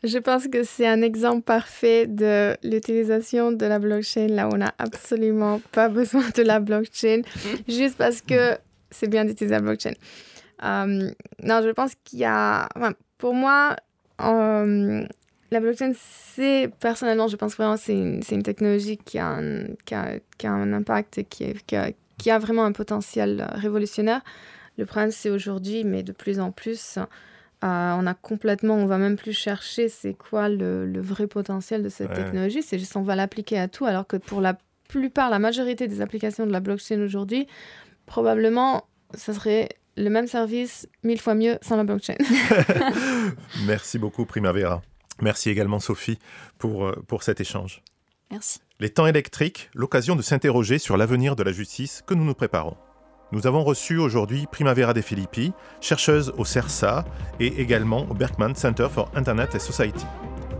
Je 0.03 0.17
pense 0.17 0.47
que 0.47 0.63
c'est 0.63 0.87
un 0.87 1.01
exemple 1.01 1.41
parfait 1.41 2.07
de 2.07 2.55
l'utilisation 2.63 3.51
de 3.51 3.65
la 3.65 3.79
blockchain 3.79 4.27
là 4.27 4.47
où 4.47 4.53
on 4.53 4.57
n'a 4.57 4.73
absolument 4.77 5.61
pas 5.71 5.89
besoin 5.89 6.23
de 6.35 6.43
la 6.43 6.59
blockchain, 6.59 7.21
juste 7.67 7.97
parce 7.97 8.21
que 8.21 8.57
c'est 8.91 9.07
bien 9.07 9.25
d'utiliser 9.25 9.55
la 9.55 9.61
blockchain. 9.61 9.93
Euh, 10.63 11.09
non, 11.43 11.61
je 11.63 11.71
pense 11.71 11.93
qu'il 12.03 12.19
y 12.19 12.25
a... 12.25 12.69
pour 13.17 13.33
moi, 13.33 13.75
la 14.19 15.59
blockchain, 15.59 15.91
c'est 15.95 16.69
personnellement, 16.79 17.27
je 17.27 17.35
pense 17.35 17.55
vraiment 17.55 17.77
c'est 17.77 17.93
une, 17.93 18.21
une, 18.31 18.43
technologie 18.43 18.97
qui 18.97 19.19
a 19.19 19.27
un, 19.27 19.65
qui 19.85 19.95
a, 19.95 20.19
qui 20.37 20.47
a 20.47 20.51
un 20.51 20.73
impact, 20.73 21.23
qui, 21.29 21.53
qui, 21.65 21.75
a, 21.75 21.91
qui, 22.17 22.31
a, 22.31 22.39
vraiment 22.39 22.63
un 22.63 22.71
potentiel 22.71 23.47
révolutionnaire. 23.53 24.21
Le 24.77 24.85
problème, 24.85 25.11
c'est 25.11 25.29
aujourd'hui, 25.29 25.83
mais 25.83 26.03
de 26.03 26.11
plus 26.11 26.39
en 26.39 26.51
plus, 26.51 26.99
euh, 27.65 27.95
on 27.97 28.05
a 28.05 28.13
complètement, 28.13 28.75
on 28.75 28.85
va 28.85 28.97
même 28.97 29.15
plus 29.15 29.33
chercher 29.33 29.89
c'est 29.89 30.13
quoi 30.13 30.49
le, 30.49 30.85
le, 30.85 31.01
vrai 31.01 31.25
potentiel 31.25 31.81
de 31.81 31.89
cette 31.89 32.13
technologie. 32.13 32.61
C'est 32.61 32.77
juste 32.77 32.95
on 32.95 33.01
va 33.01 33.15
l'appliquer 33.15 33.57
à 33.57 33.67
tout, 33.67 33.85
alors 33.85 34.05
que 34.05 34.17
pour 34.17 34.39
la 34.39 34.55
plupart, 34.87 35.31
la 35.31 35.39
majorité 35.39 35.87
des 35.87 36.01
applications 36.01 36.45
de 36.45 36.51
la 36.51 36.59
blockchain 36.59 37.01
aujourd'hui, 37.01 37.47
probablement, 38.05 38.85
ça 39.15 39.33
serait 39.33 39.69
le 39.97 40.09
même 40.09 40.27
service 40.27 40.87
mille 41.03 41.19
fois 41.19 41.33
mieux 41.33 41.57
sans 41.61 41.77
la 41.77 41.83
blockchain. 41.83 42.15
Merci 43.65 43.97
beaucoup, 43.97 44.25
Primavera. 44.25 44.83
Merci 45.21 45.49
également 45.49 45.79
Sophie 45.79 46.19
pour, 46.59 46.85
euh, 46.85 47.03
pour 47.07 47.23
cet 47.23 47.41
échange. 47.41 47.81
Merci. 48.29 48.59
Les 48.79 48.89
temps 48.89 49.07
électriques, 49.07 49.69
l'occasion 49.73 50.15
de 50.15 50.21
s'interroger 50.21 50.77
sur 50.77 50.97
l'avenir 50.97 51.35
de 51.35 51.43
la 51.43 51.51
justice 51.51 52.03
que 52.05 52.13
nous 52.13 52.25
nous 52.25 52.33
préparons. 52.35 52.75
Nous 53.35 53.47
avons 53.47 53.65
reçu 53.65 53.97
aujourd'hui 53.97 54.47
Primavera 54.49 54.93
De 54.93 55.01
Filippi, 55.01 55.51
chercheuse 55.81 56.31
au 56.37 56.45
CERSA 56.45 57.03
et 57.41 57.59
également 57.59 58.07
au 58.09 58.13
Berkman 58.13 58.55
Center 58.55 58.87
for 58.89 59.11
Internet 59.13 59.55
and 59.55 59.59
Society. 59.59 60.05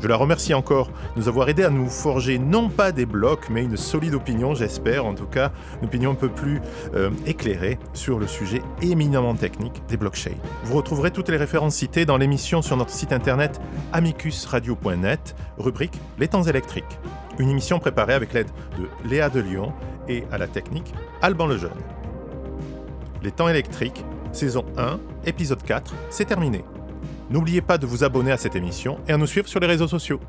Je 0.02 0.10
la 0.10 0.18
remercie 0.18 0.54
encore 0.54 0.88
de 0.88 1.22
nous 1.22 1.30
avoir 1.30 1.48
aidé 1.48 1.64
à 1.64 1.70
nous 1.70 1.88
forger 1.88 2.38
non 2.38 2.68
pas 2.68 2.92
des 2.92 3.06
blocs, 3.06 3.50
mais 3.50 3.64
une 3.64 3.78
solide 3.78 4.14
opinion, 4.14 4.56
j'espère, 4.56 5.06
en 5.06 5.14
tout 5.14 5.26
cas, 5.26 5.54
une 5.80 5.88
opinion 5.88 6.12
un 6.12 6.16
peu 6.16 6.28
plus 6.28 6.60
euh, 6.96 7.12
éclairée 7.26 7.80
sur 7.94 8.20
le 8.20 8.28
sujet 8.28 8.62
éminemment 8.82 9.36
technique 9.36 9.82
des 9.88 9.96
blockchains. 9.96 10.36
Vous 10.66 10.76
retrouverez 10.76 11.12
toutes 11.12 11.30
les 11.30 11.38
références 11.38 11.76
citées 11.76 12.06
dans 12.06 12.18
l'émission 12.18 12.62
sur 12.62 12.76
notre 12.76 12.92
site 12.92 13.14
internet 13.14 13.62
amicusradio.net, 13.94 15.34
rubrique 15.58 15.98
Les 16.20 16.28
temps 16.28 16.44
électriques. 16.44 17.00
Une 17.40 17.50
émission 17.50 17.80
préparée 17.80 18.16
avec 18.16 18.34
l'aide 18.34 18.50
de 18.78 19.10
Léa 19.10 19.30
de 19.30 19.40
Lyon 19.40 19.72
et 20.10 20.26
à 20.30 20.38
la 20.38 20.48
technique 20.48 20.94
Alban 21.22 21.48
Lejeune. 21.48 21.72
Les 23.26 23.32
temps 23.32 23.50
électriques, 23.50 24.06
saison 24.34 24.64
1, 24.78 25.00
épisode 25.26 25.64
4, 25.64 25.96
c'est 26.12 26.26
terminé. 26.26 26.64
N'oubliez 27.32 27.62
pas 27.62 27.80
de 27.80 27.88
vous 27.88 28.04
abonner 28.04 28.32
à 28.32 28.38
cette 28.38 28.56
émission 28.56 29.00
et 29.08 29.14
à 29.14 29.18
nous 29.18 29.26
suivre 29.26 29.48
sur 29.48 29.60
les 29.60 29.66
réseaux 29.66 29.88
sociaux. 29.88 30.20